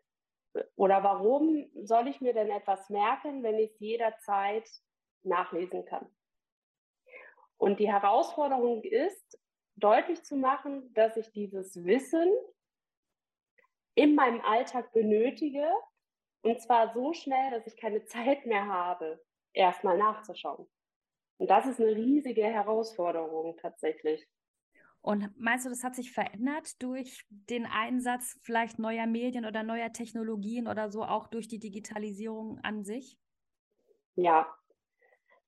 oder 0.74 1.04
warum 1.04 1.68
soll 1.82 2.08
ich 2.08 2.20
mir 2.20 2.32
denn 2.32 2.50
etwas 2.50 2.88
merken, 2.88 3.42
wenn 3.42 3.58
ich 3.58 3.72
es 3.72 3.80
jederzeit 3.80 4.68
nachlesen 5.22 5.84
kann? 5.84 6.08
Und 7.58 7.78
die 7.78 7.90
Herausforderung 7.90 8.82
ist, 8.82 9.38
deutlich 9.76 10.22
zu 10.22 10.36
machen, 10.36 10.92
dass 10.94 11.16
ich 11.16 11.30
dieses 11.32 11.84
Wissen 11.84 12.32
in 13.94 14.14
meinem 14.14 14.40
Alltag 14.40 14.92
benötige 14.92 15.66
und 16.46 16.60
zwar 16.60 16.94
so 16.94 17.12
schnell, 17.12 17.50
dass 17.50 17.66
ich 17.66 17.76
keine 17.76 18.04
Zeit 18.06 18.46
mehr 18.46 18.66
habe, 18.66 19.20
erstmal 19.52 19.98
nachzuschauen. 19.98 20.66
Und 21.38 21.50
das 21.50 21.66
ist 21.66 21.80
eine 21.80 21.94
riesige 21.94 22.44
Herausforderung 22.44 23.56
tatsächlich. 23.58 24.26
Und 25.02 25.30
meinst 25.38 25.66
du, 25.66 25.70
das 25.70 25.84
hat 25.84 25.94
sich 25.94 26.12
verändert 26.12 26.82
durch 26.82 27.26
den 27.28 27.66
Einsatz 27.66 28.38
vielleicht 28.42 28.78
neuer 28.78 29.06
Medien 29.06 29.44
oder 29.44 29.62
neuer 29.62 29.92
Technologien 29.92 30.66
oder 30.66 30.90
so 30.90 31.04
auch 31.04 31.28
durch 31.28 31.46
die 31.46 31.60
Digitalisierung 31.60 32.58
an 32.62 32.84
sich? 32.84 33.18
Ja. 34.16 34.52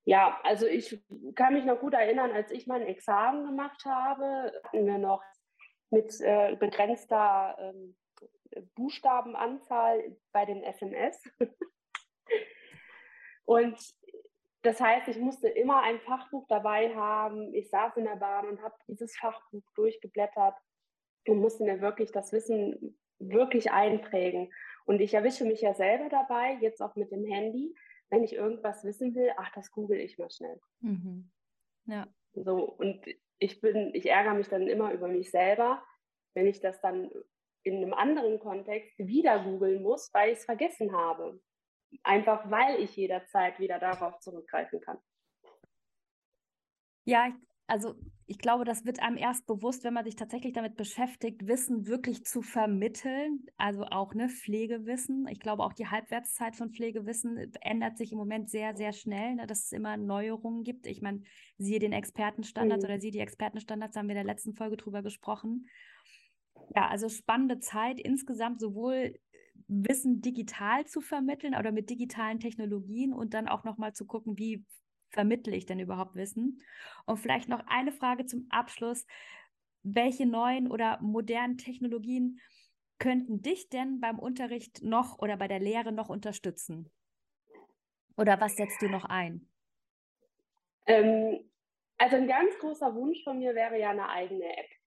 Ja, 0.04 0.40
also 0.42 0.66
ich 0.66 1.02
kann 1.34 1.54
mich 1.54 1.64
noch 1.64 1.80
gut 1.80 1.94
erinnern, 1.94 2.30
als 2.30 2.50
ich 2.50 2.66
mein 2.66 2.82
Examen 2.82 3.46
gemacht 3.46 3.84
habe, 3.84 4.52
hatten 4.64 4.86
wir 4.86 4.98
noch 4.98 5.22
mit 5.90 6.20
äh, 6.20 6.56
begrenzter 6.56 7.56
ähm, 7.58 7.96
Buchstabenanzahl 8.74 10.16
bei 10.32 10.44
den 10.44 10.62
SMS. 10.62 11.22
Und 13.44 13.78
das 14.62 14.80
heißt, 14.80 15.08
ich 15.08 15.18
musste 15.18 15.48
immer 15.48 15.82
ein 15.82 16.00
Fachbuch 16.00 16.46
dabei 16.48 16.94
haben. 16.94 17.54
Ich 17.54 17.70
saß 17.70 17.96
in 17.96 18.04
der 18.04 18.16
Bahn 18.16 18.48
und 18.48 18.60
habe 18.60 18.74
dieses 18.88 19.16
Fachbuch 19.16 19.62
durchgeblättert 19.74 20.56
und 21.26 21.38
musste 21.38 21.64
mir 21.64 21.80
wirklich 21.80 22.10
das 22.10 22.32
Wissen 22.32 22.98
wirklich 23.18 23.70
einprägen. 23.70 24.52
Und 24.84 25.00
ich 25.00 25.14
erwische 25.14 25.44
mich 25.44 25.60
ja 25.60 25.74
selber 25.74 26.08
dabei, 26.08 26.58
jetzt 26.60 26.82
auch 26.82 26.96
mit 26.96 27.12
dem 27.12 27.24
Handy, 27.24 27.74
wenn 28.10 28.24
ich 28.24 28.34
irgendwas 28.34 28.84
wissen 28.84 29.14
will, 29.14 29.30
ach, 29.36 29.50
das 29.54 29.70
google 29.70 29.98
ich 29.98 30.18
mal 30.18 30.30
schnell. 30.30 30.58
Mhm. 30.80 31.30
Ja. 31.86 32.08
So, 32.34 32.64
und 32.64 33.04
ich 33.38 33.60
bin, 33.60 33.94
ich 33.94 34.06
ärgere 34.06 34.34
mich 34.34 34.48
dann 34.48 34.66
immer 34.66 34.92
über 34.92 35.08
mich 35.08 35.30
selber, 35.30 35.82
wenn 36.34 36.46
ich 36.46 36.60
das 36.60 36.80
dann 36.80 37.10
in 37.62 37.76
einem 37.76 37.94
anderen 37.94 38.38
Kontext 38.38 38.98
wieder 38.98 39.42
googeln 39.44 39.82
muss, 39.82 40.12
weil 40.12 40.32
ich 40.32 40.38
es 40.38 40.44
vergessen 40.44 40.92
habe. 40.92 41.40
Einfach 42.02 42.50
weil 42.50 42.80
ich 42.80 42.96
jederzeit 42.96 43.58
wieder 43.58 43.78
darauf 43.78 44.18
zurückgreifen 44.20 44.80
kann. 44.80 44.98
Ja, 47.04 47.32
also 47.66 47.94
ich 48.26 48.38
glaube, 48.38 48.64
das 48.64 48.84
wird 48.84 49.00
einem 49.00 49.16
erst 49.16 49.46
bewusst, 49.46 49.84
wenn 49.84 49.94
man 49.94 50.04
sich 50.04 50.16
tatsächlich 50.16 50.52
damit 50.52 50.76
beschäftigt, 50.76 51.46
Wissen 51.46 51.86
wirklich 51.86 52.24
zu 52.24 52.42
vermitteln, 52.42 53.46
also 53.56 53.84
auch 53.84 54.12
ne 54.12 54.28
Pflegewissen. 54.28 55.26
Ich 55.28 55.40
glaube, 55.40 55.64
auch 55.64 55.72
die 55.72 55.86
Halbwertszeit 55.86 56.56
von 56.56 56.70
Pflegewissen 56.70 57.52
ändert 57.62 57.96
sich 57.96 58.12
im 58.12 58.18
Moment 58.18 58.50
sehr, 58.50 58.76
sehr 58.76 58.92
schnell, 58.92 59.36
ne, 59.36 59.46
dass 59.46 59.64
es 59.64 59.72
immer 59.72 59.96
Neuerungen 59.96 60.64
gibt. 60.64 60.86
Ich 60.86 61.00
meine, 61.00 61.22
siehe 61.56 61.78
den 61.78 61.92
Expertenstandards 61.92 62.84
mhm. 62.84 62.90
oder 62.90 63.00
siehe 63.00 63.12
die 63.12 63.20
Expertenstandards, 63.20 63.96
haben 63.96 64.08
wir 64.08 64.16
in 64.16 64.24
der 64.26 64.34
letzten 64.34 64.54
Folge 64.54 64.76
drüber 64.76 65.02
gesprochen. 65.02 65.66
Ja, 66.74 66.88
also 66.88 67.08
spannende 67.08 67.60
Zeit 67.60 68.00
insgesamt, 68.00 68.60
sowohl 68.60 69.18
Wissen 69.68 70.20
digital 70.20 70.86
zu 70.86 71.00
vermitteln 71.00 71.54
oder 71.54 71.72
mit 71.72 71.90
digitalen 71.90 72.40
Technologien 72.40 73.12
und 73.12 73.34
dann 73.34 73.48
auch 73.48 73.64
nochmal 73.64 73.92
zu 73.92 74.06
gucken, 74.06 74.38
wie 74.38 74.64
vermittle 75.10 75.56
ich 75.56 75.66
denn 75.66 75.80
überhaupt 75.80 76.14
Wissen? 76.14 76.62
Und 77.06 77.18
vielleicht 77.18 77.48
noch 77.48 77.62
eine 77.66 77.92
Frage 77.92 78.26
zum 78.26 78.46
Abschluss. 78.50 79.06
Welche 79.82 80.26
neuen 80.26 80.70
oder 80.70 81.00
modernen 81.00 81.58
Technologien 81.58 82.40
könnten 82.98 83.42
dich 83.42 83.68
denn 83.68 84.00
beim 84.00 84.18
Unterricht 84.18 84.82
noch 84.82 85.18
oder 85.18 85.36
bei 85.36 85.48
der 85.48 85.60
Lehre 85.60 85.92
noch 85.92 86.08
unterstützen? 86.08 86.90
Oder 88.16 88.40
was 88.40 88.56
setzt 88.56 88.82
du 88.82 88.88
noch 88.88 89.04
ein? 89.04 89.48
Ähm, 90.86 91.48
also 91.98 92.16
ein 92.16 92.26
ganz 92.26 92.58
großer 92.58 92.94
Wunsch 92.94 93.22
von 93.22 93.38
mir 93.38 93.54
wäre 93.54 93.78
ja 93.78 93.90
eine 93.90 94.08
eigene 94.08 94.44
App. 94.44 94.77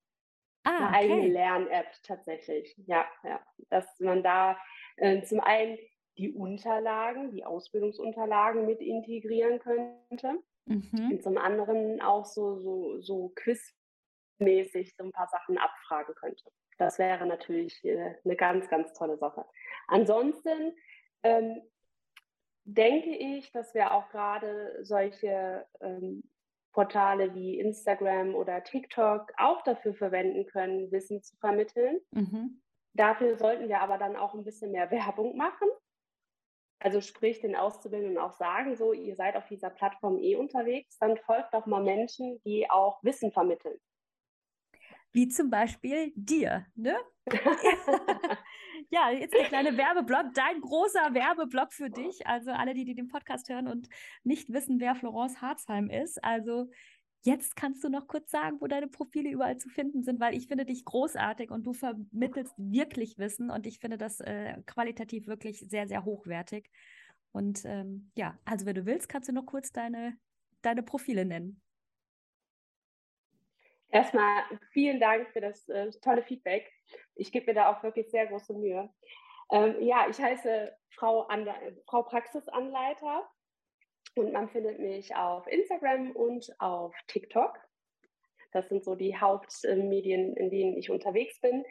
Ah, 0.64 0.70
eine 0.70 0.88
okay. 0.88 0.96
eigene 0.96 1.28
Lern-App 1.28 1.88
tatsächlich. 2.04 2.76
Ja, 2.86 3.06
ja. 3.24 3.42
Dass 3.70 4.00
man 4.00 4.24
da 4.24 4.58
äh, 4.98 5.24
zum 5.24 5.40
einen 5.40 5.78
die 6.18 6.32
Unterlagen, 6.34 7.32
die 7.32 7.46
Ausbildungsunterlagen 7.46 8.66
mit 8.66 8.82
integrieren 8.82 9.60
könnte. 9.60 10.44
Mhm. 10.66 11.12
Und 11.12 11.24
zum 11.24 11.38
anderen 11.38 12.02
auch 12.02 12.26
so, 12.26 12.60
so, 12.60 13.02
so 13.02 13.34
quizmäßig 13.36 14.96
so 14.96 15.06
ein 15.06 15.12
paar 15.12 15.28
Sachen 15.28 15.58
abfragen 15.58 16.14
könnte. 16.16 16.52
Das 16.78 17.00
wäre 17.00 17.26
natürlich 17.26 17.84
äh, 17.84 18.16
eine 18.24 18.36
ganz, 18.36 18.70
ganz 18.70 18.94
tolle 18.94 19.18
Sache. 19.18 19.46
Ansonsten 19.88 20.76
ähm, 21.24 21.62
denke 22.64 23.16
ich, 23.16 23.52
dass 23.52 23.74
wir 23.74 23.94
auch 23.94 24.10
gerade 24.10 24.80
solche 24.84 25.66
ähm, 25.80 26.24
Portale 26.72 27.36
wie 27.36 27.60
Instagram 27.60 28.36
oder 28.36 28.64
TikTok 28.64 29.32
auch 29.38 29.62
dafür 29.64 29.94
verwenden 29.94 30.46
können, 30.46 30.92
Wissen 30.92 31.22
zu 31.22 31.36
vermitteln. 31.38 32.00
Mhm. 32.12 32.62
Dafür 32.94 33.38
sollten 33.38 33.70
wir 33.70 33.82
aber 33.82 33.98
dann 33.98 34.16
auch 34.16 34.34
ein 34.34 34.44
bisschen 34.44 34.72
mehr 34.72 34.92
Werbung 34.92 35.36
machen. 35.38 35.68
Also 36.80 37.00
sprich 37.00 37.40
den 37.40 37.56
Auszubildenden 37.56 38.18
auch 38.18 38.34
sagen, 38.34 38.76
so 38.76 38.92
ihr 38.92 39.16
seid 39.16 39.36
auf 39.36 39.48
dieser 39.48 39.70
Plattform 39.70 40.18
eh 40.18 40.36
unterwegs, 40.36 40.98
dann 40.98 41.16
folgt 41.18 41.54
doch 41.54 41.68
mal 41.68 41.84
Menschen, 41.84 42.42
die 42.44 42.70
auch 42.70 43.04
Wissen 43.04 43.32
vermitteln. 43.32 43.78
Wie 45.14 45.28
zum 45.28 45.50
Beispiel 45.50 46.14
dir, 46.16 46.66
ne? 46.76 46.96
ja, 48.90 49.12
jetzt 49.12 49.34
der 49.34 49.46
kleine 49.46 49.78
Werbeblock, 49.78 50.34
dein 50.34 50.62
großer 50.62 51.14
Werbeblock 51.14 51.74
für 51.74 51.90
dich. 51.90 52.26
Also 52.28 52.52
alle, 52.52 52.74
die, 52.74 52.86
die 52.86 52.96
den 52.96 53.08
Podcast 53.08 53.50
hören 53.50 53.68
und 53.68 53.88
nicht 54.24 54.52
wissen, 54.52 54.80
wer 54.80 54.96
Florence 54.96 55.42
Harzheim 55.42 55.90
ist. 55.90 56.24
Also 56.24 56.70
Jetzt 57.24 57.56
kannst 57.56 57.84
du 57.84 57.90
noch 57.90 58.08
kurz 58.08 58.32
sagen, 58.32 58.58
wo 58.60 58.68
deine 58.68 58.88
Profile 58.88 59.30
überall 59.30 59.58
zu 59.58 59.70
finden 59.70 60.04
sind, 60.04 60.20
weil 60.20 60.34
ich 60.34 60.48
finde 60.48 60.66
dich 60.66 60.84
großartig 60.86 61.52
und 61.52 61.68
du 61.68 61.74
vermittelst 61.74 62.56
wirklich 62.58 63.20
Wissen 63.20 63.52
und 63.52 63.68
ich 63.68 63.78
finde 63.78 64.00
das 64.00 64.22
äh, 64.22 64.60
qualitativ 64.66 65.28
wirklich 65.28 65.60
sehr, 65.60 65.88
sehr 65.88 66.04
hochwertig. 66.04 66.72
Und 67.32 67.62
ähm, 67.66 68.12
ja, 68.16 68.40
also 68.44 68.66
wenn 68.66 68.74
du 68.74 68.88
willst, 68.88 69.08
kannst 69.08 69.30
du 69.30 69.34
noch 69.34 69.46
kurz 69.46 69.72
deine, 69.72 70.18
deine 70.64 70.82
Profile 70.82 71.24
nennen. 71.24 71.62
Erstmal 73.92 74.44
vielen 74.72 75.00
Dank 75.00 75.30
für 75.32 75.42
das 75.42 75.68
äh, 75.70 75.92
tolle 76.02 76.24
Feedback. 76.24 76.72
Ich 77.16 77.32
gebe 77.32 77.48
mir 77.48 77.56
da 77.56 77.72
auch 77.72 77.84
wirklich 77.84 78.10
sehr 78.10 78.28
große 78.28 78.54
Mühe. 78.54 78.90
Ähm, 79.52 79.76
ja, 79.82 80.08
ich 80.10 80.20
heiße 80.20 80.72
Frau, 80.96 81.28
Frau 81.88 82.04
Praxisanleiter 82.04 83.30
und 84.16 84.32
man 84.32 84.50
findet 84.50 84.80
mich 84.80 85.16
auf 85.16 85.46
Instagram 85.48 86.12
und 86.12 86.50
auf 86.60 86.96
TikTok. 87.08 87.60
Das 88.54 88.70
sind 88.70 88.84
so 88.84 88.96
die 88.96 89.18
Hauptmedien, 89.18 90.36
in 90.36 90.50
denen 90.50 90.78
ich 90.78 90.90
unterwegs 90.90 91.40
bin. 91.40 91.66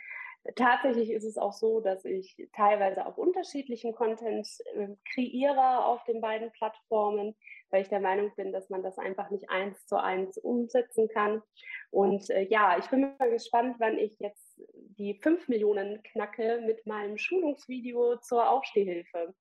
Tatsächlich 0.56 1.10
ist 1.10 1.24
es 1.24 1.36
auch 1.36 1.52
so, 1.52 1.80
dass 1.80 2.04
ich 2.06 2.34
teilweise 2.54 3.06
auch 3.06 3.18
unterschiedlichen 3.18 3.94
Content 3.94 4.48
äh, 4.74 4.88
kreiere 5.12 5.84
auf 5.84 6.02
den 6.04 6.22
beiden 6.22 6.50
Plattformen, 6.52 7.36
weil 7.68 7.82
ich 7.82 7.88
der 7.88 8.00
Meinung 8.00 8.34
bin, 8.36 8.50
dass 8.50 8.70
man 8.70 8.82
das 8.82 8.96
einfach 8.98 9.30
nicht 9.30 9.50
eins 9.50 9.86
zu 9.86 10.02
eins 10.02 10.38
umsetzen 10.38 11.08
kann. 11.08 11.42
Und 11.90 12.30
äh, 12.30 12.46
ja, 12.48 12.78
ich 12.78 12.86
bin 12.86 13.14
mal 13.18 13.30
gespannt, 13.30 13.76
wann 13.78 13.98
ich 13.98 14.18
jetzt 14.18 14.62
die 14.98 15.14
5 15.20 15.48
Millionen 15.48 16.02
knacke 16.02 16.62
mit 16.64 16.86
meinem 16.86 17.18
Schulungsvideo 17.18 18.16
zur 18.16 18.48
Aufstehhilfe. 18.48 19.34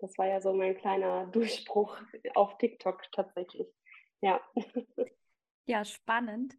Das 0.00 0.18
war 0.18 0.26
ja 0.26 0.42
so 0.42 0.52
mein 0.52 0.76
kleiner 0.76 1.26
Durchbruch 1.28 1.96
auf 2.34 2.58
TikTok 2.58 3.00
tatsächlich. 3.12 3.68
Ja. 4.20 4.40
Ja, 5.64 5.84
spannend. 5.84 6.54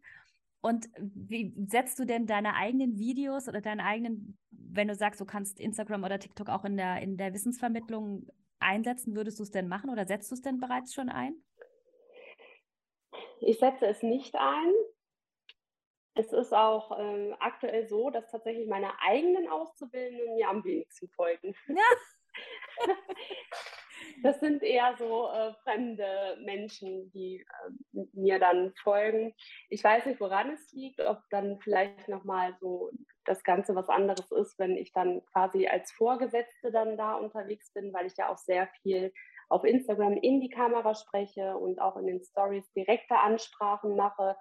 Und 0.64 0.88
wie 0.96 1.52
setzt 1.68 1.98
du 1.98 2.06
denn 2.06 2.24
deine 2.24 2.54
eigenen 2.54 2.98
Videos 2.98 3.48
oder 3.48 3.60
deine 3.60 3.84
eigenen, 3.84 4.38
wenn 4.50 4.88
du 4.88 4.94
sagst, 4.94 5.20
du 5.20 5.26
kannst 5.26 5.60
Instagram 5.60 6.04
oder 6.04 6.18
TikTok 6.18 6.48
auch 6.48 6.64
in 6.64 6.78
der, 6.78 7.02
in 7.02 7.18
der 7.18 7.34
Wissensvermittlung 7.34 8.26
einsetzen, 8.60 9.14
würdest 9.14 9.38
du 9.38 9.42
es 9.42 9.50
denn 9.50 9.68
machen 9.68 9.90
oder 9.90 10.06
setzt 10.06 10.30
du 10.30 10.36
es 10.36 10.40
denn 10.40 10.60
bereits 10.60 10.94
schon 10.94 11.10
ein? 11.10 11.34
Ich 13.40 13.58
setze 13.58 13.84
es 13.84 14.02
nicht 14.02 14.36
ein. 14.36 14.72
Es 16.14 16.32
ist 16.32 16.54
auch 16.54 16.98
ähm, 16.98 17.36
aktuell 17.40 17.86
so, 17.86 18.08
dass 18.08 18.30
tatsächlich 18.30 18.66
meine 18.66 18.98
eigenen 19.02 19.50
Auszubildenden 19.50 20.34
mir 20.34 20.48
am 20.48 20.64
wenigsten 20.64 21.10
folgen. 21.10 21.54
Ja. 21.68 22.86
das 24.22 24.40
sind 24.40 24.62
eher 24.62 24.94
so 24.98 25.28
äh, 25.28 25.52
fremde 25.62 26.38
Menschen, 26.44 27.10
die 27.12 27.40
äh, 27.40 28.04
mir 28.12 28.38
dann 28.38 28.72
folgen. 28.82 29.34
Ich 29.68 29.82
weiß 29.82 30.06
nicht, 30.06 30.20
woran 30.20 30.50
es 30.50 30.72
liegt, 30.72 31.00
ob 31.00 31.18
dann 31.30 31.58
vielleicht 31.60 32.08
nochmal 32.08 32.56
so 32.60 32.90
das 33.24 33.42
Ganze 33.42 33.74
was 33.74 33.88
anderes 33.88 34.30
ist, 34.32 34.58
wenn 34.58 34.76
ich 34.76 34.92
dann 34.92 35.24
quasi 35.32 35.66
als 35.66 35.92
Vorgesetzte 35.92 36.70
dann 36.70 36.96
da 36.96 37.14
unterwegs 37.14 37.72
bin, 37.72 37.92
weil 37.92 38.06
ich 38.06 38.16
ja 38.16 38.28
auch 38.28 38.38
sehr 38.38 38.68
viel 38.82 39.12
auf 39.48 39.64
Instagram 39.64 40.16
in 40.16 40.40
die 40.40 40.48
Kamera 40.48 40.94
spreche 40.94 41.56
und 41.56 41.80
auch 41.80 41.96
in 41.96 42.06
den 42.06 42.22
Stories 42.22 42.70
direkte 42.72 43.18
Ansprachen 43.18 43.96
mache 43.96 44.36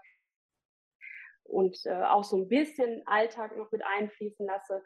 und 1.43 1.85
äh, 1.85 2.03
auch 2.03 2.23
so 2.23 2.37
ein 2.37 2.47
bisschen 2.47 3.05
Alltag 3.05 3.57
noch 3.57 3.71
mit 3.71 3.83
einfließen 3.85 4.45
lasse. 4.45 4.83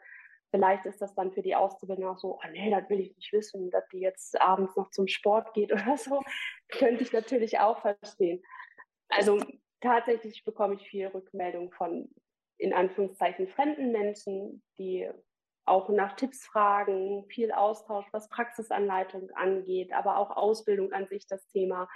Vielleicht 0.50 0.86
ist 0.86 1.02
das 1.02 1.14
dann 1.14 1.32
für 1.32 1.42
die 1.42 1.54
Auszubildenden 1.54 2.12
auch 2.12 2.18
so, 2.18 2.36
oh 2.36 2.48
nee, 2.50 2.70
das 2.70 2.88
will 2.88 3.00
ich 3.00 3.14
nicht 3.16 3.32
wissen, 3.32 3.70
dass 3.70 3.86
die 3.88 4.00
jetzt 4.00 4.40
abends 4.40 4.76
noch 4.76 4.90
zum 4.90 5.06
Sport 5.06 5.52
geht 5.54 5.72
oder 5.72 5.96
so. 5.96 6.22
Könnte 6.68 7.02
ich 7.02 7.12
natürlich 7.12 7.58
auch 7.58 7.80
verstehen. 7.80 8.42
Also 9.08 9.40
tatsächlich 9.80 10.44
bekomme 10.44 10.74
ich 10.74 10.88
viel 10.88 11.06
Rückmeldung 11.08 11.72
von 11.72 12.08
in 12.58 12.72
Anführungszeichen 12.72 13.48
fremden 13.48 13.92
Menschen, 13.92 14.62
die 14.78 15.08
auch 15.64 15.88
nach 15.90 16.16
Tipps 16.16 16.44
fragen, 16.44 17.26
viel 17.28 17.52
Austausch, 17.52 18.06
was 18.10 18.28
Praxisanleitung 18.28 19.30
angeht, 19.34 19.92
aber 19.92 20.16
auch 20.16 20.30
Ausbildung 20.30 20.92
an 20.92 21.06
sich 21.06 21.26
das 21.26 21.46
Thema. 21.48 21.88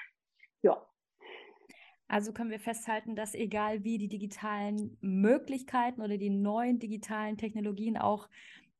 Ja, 0.62 0.86
also 2.12 2.34
können 2.34 2.50
wir 2.50 2.60
festhalten, 2.60 3.16
dass 3.16 3.34
egal 3.34 3.84
wie 3.84 3.96
die 3.96 4.08
digitalen 4.08 4.98
Möglichkeiten 5.00 6.02
oder 6.02 6.18
die 6.18 6.28
neuen 6.28 6.78
digitalen 6.78 7.38
Technologien 7.38 7.96
auch 7.96 8.28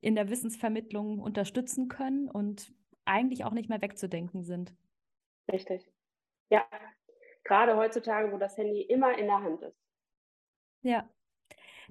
in 0.02 0.14
der 0.14 0.28
Wissensvermittlung 0.28 1.18
unterstützen 1.18 1.88
können 1.88 2.28
und 2.28 2.74
eigentlich 3.06 3.46
auch 3.46 3.52
nicht 3.52 3.70
mehr 3.70 3.80
wegzudenken 3.80 4.44
sind. 4.44 4.74
Richtig. 5.50 5.90
Ja, 6.50 6.66
gerade 7.42 7.74
heutzutage, 7.74 8.30
wo 8.30 8.36
das 8.36 8.58
Handy 8.58 8.82
immer 8.82 9.16
in 9.16 9.24
der 9.24 9.42
Hand 9.42 9.62
ist. 9.62 9.80
Ja, 10.82 11.08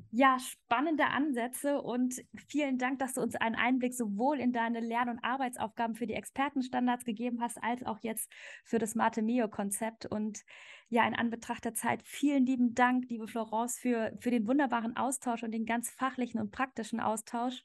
ja, 0.10 0.38
spannende 0.40 1.06
Ansätze 1.08 1.82
und 1.82 2.24
vielen 2.48 2.78
Dank, 2.78 3.00
dass 3.00 3.14
du 3.14 3.22
uns 3.22 3.36
einen 3.36 3.56
Einblick 3.56 3.94
sowohl 3.94 4.40
in 4.40 4.52
deine 4.52 4.80
Lern- 4.80 5.10
und 5.10 5.24
Arbeitsaufgaben 5.24 5.96
für 5.96 6.08
die 6.08 6.14
Expertenstandards 6.14 7.06
gegeben 7.06 7.42
hast, 7.42 7.62
als 7.62 7.84
auch 7.86 8.00
jetzt 8.02 8.32
für 8.64 8.80
das 8.80 8.96
Mate 8.96 9.22
Mio-Konzept. 9.22 10.06
Und 10.06 10.44
ja, 10.92 11.08
in 11.08 11.16
Anbetracht 11.16 11.64
der 11.64 11.74
Zeit, 11.74 12.04
vielen 12.04 12.46
lieben 12.46 12.76
Dank, 12.76 13.10
liebe 13.10 13.26
Florence, 13.26 13.80
für, 13.80 14.12
für 14.20 14.30
den 14.30 14.46
wunderbaren 14.46 14.98
Austausch 14.98 15.42
und 15.42 15.52
den 15.52 15.66
ganz 15.66 15.90
fachlichen 15.90 16.40
und 16.42 16.52
praktischen 16.52 17.00
Austausch. 17.00 17.64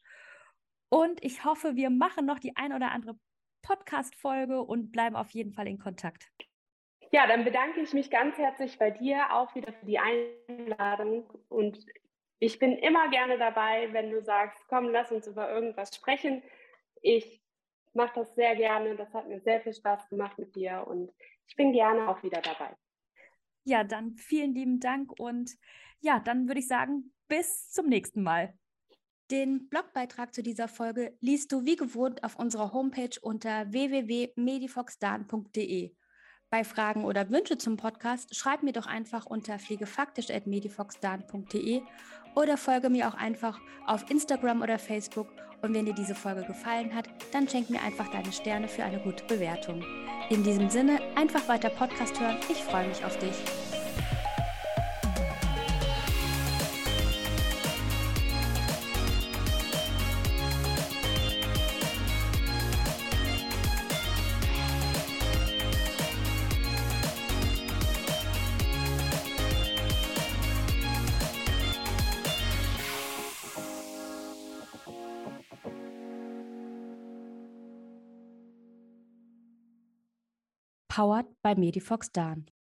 Und 0.88 1.22
ich 1.24 1.44
hoffe, 1.44 1.74
wir 1.74 1.90
machen 1.90 2.24
noch 2.24 2.38
die 2.38 2.56
ein 2.56 2.72
oder 2.72 2.92
andere 2.92 3.18
Podcast-Folge 3.62 4.62
und 4.62 4.92
bleiben 4.92 5.16
auf 5.16 5.30
jeden 5.30 5.52
Fall 5.52 5.66
in 5.66 5.78
Kontakt. 5.78 6.30
Ja, 7.10 7.26
dann 7.26 7.44
bedanke 7.44 7.80
ich 7.80 7.92
mich 7.92 8.10
ganz 8.10 8.38
herzlich 8.38 8.78
bei 8.78 8.92
dir 8.92 9.32
auch 9.32 9.52
wieder 9.56 9.72
für 9.72 9.86
die 9.86 9.98
Einladung 9.98 11.28
und 11.48 11.84
ich 12.38 12.60
bin 12.60 12.78
immer 12.78 13.08
gerne 13.08 13.38
dabei, 13.38 13.92
wenn 13.92 14.10
du 14.10 14.22
sagst, 14.22 14.62
komm, 14.68 14.90
lass 14.90 15.10
uns 15.10 15.26
über 15.26 15.50
irgendwas 15.50 15.96
sprechen. 15.96 16.44
Ich 17.02 17.42
mache 17.92 18.12
das 18.14 18.36
sehr 18.36 18.54
gerne. 18.54 18.94
Das 18.94 19.12
hat 19.14 19.26
mir 19.26 19.40
sehr 19.40 19.60
viel 19.62 19.74
Spaß 19.74 20.08
gemacht 20.10 20.38
mit 20.38 20.54
dir 20.54 20.84
und 20.86 21.10
ich 21.48 21.56
bin 21.56 21.72
gerne 21.72 22.08
auch 22.08 22.22
wieder 22.22 22.40
dabei. 22.40 22.76
Ja, 23.68 23.82
dann 23.82 24.14
vielen 24.14 24.54
lieben 24.54 24.78
Dank 24.78 25.18
und 25.18 25.56
ja, 26.00 26.20
dann 26.20 26.46
würde 26.46 26.60
ich 26.60 26.68
sagen, 26.68 27.12
bis 27.26 27.72
zum 27.72 27.86
nächsten 27.86 28.22
Mal. 28.22 28.56
Den 29.32 29.68
Blogbeitrag 29.68 30.32
zu 30.32 30.44
dieser 30.44 30.68
Folge 30.68 31.18
liest 31.20 31.50
du 31.50 31.64
wie 31.64 31.74
gewohnt 31.74 32.22
auf 32.22 32.36
unserer 32.36 32.72
Homepage 32.72 33.18
unter 33.20 33.72
www.medifoxdan.de. 33.72 35.96
Bei 36.50 36.62
Fragen 36.62 37.04
oder 37.04 37.28
Wünsche 37.30 37.58
zum 37.58 37.76
Podcast 37.76 38.32
schreib 38.34 38.62
mir 38.62 38.72
doch 38.72 38.86
einfach 38.86 39.26
unter 39.26 39.58
pflegefaktisch.medifoxdan.de 39.58 41.82
oder 42.34 42.56
folge 42.56 42.88
mir 42.88 43.08
auch 43.08 43.14
einfach 43.14 43.60
auf 43.86 44.08
Instagram 44.10 44.62
oder 44.62 44.78
Facebook. 44.78 45.28
Und 45.62 45.74
wenn 45.74 45.86
dir 45.86 45.94
diese 45.94 46.14
Folge 46.14 46.44
gefallen 46.44 46.94
hat, 46.94 47.08
dann 47.32 47.48
schenk 47.48 47.70
mir 47.70 47.82
einfach 47.82 48.06
deine 48.08 48.30
Sterne 48.30 48.68
für 48.68 48.84
eine 48.84 49.00
gute 49.00 49.24
Bewertung. 49.24 49.82
In 50.30 50.44
diesem 50.44 50.70
Sinne, 50.70 51.00
einfach 51.16 51.48
weiter 51.48 51.70
Podcast 51.70 52.20
hören. 52.20 52.36
Ich 52.48 52.62
freue 52.62 52.86
mich 52.88 53.04
auf 53.04 53.18
dich. 53.18 53.34
Powered 80.96 81.26
by 81.42 81.54
Medifox 81.54 82.10
Dan. 82.10 82.48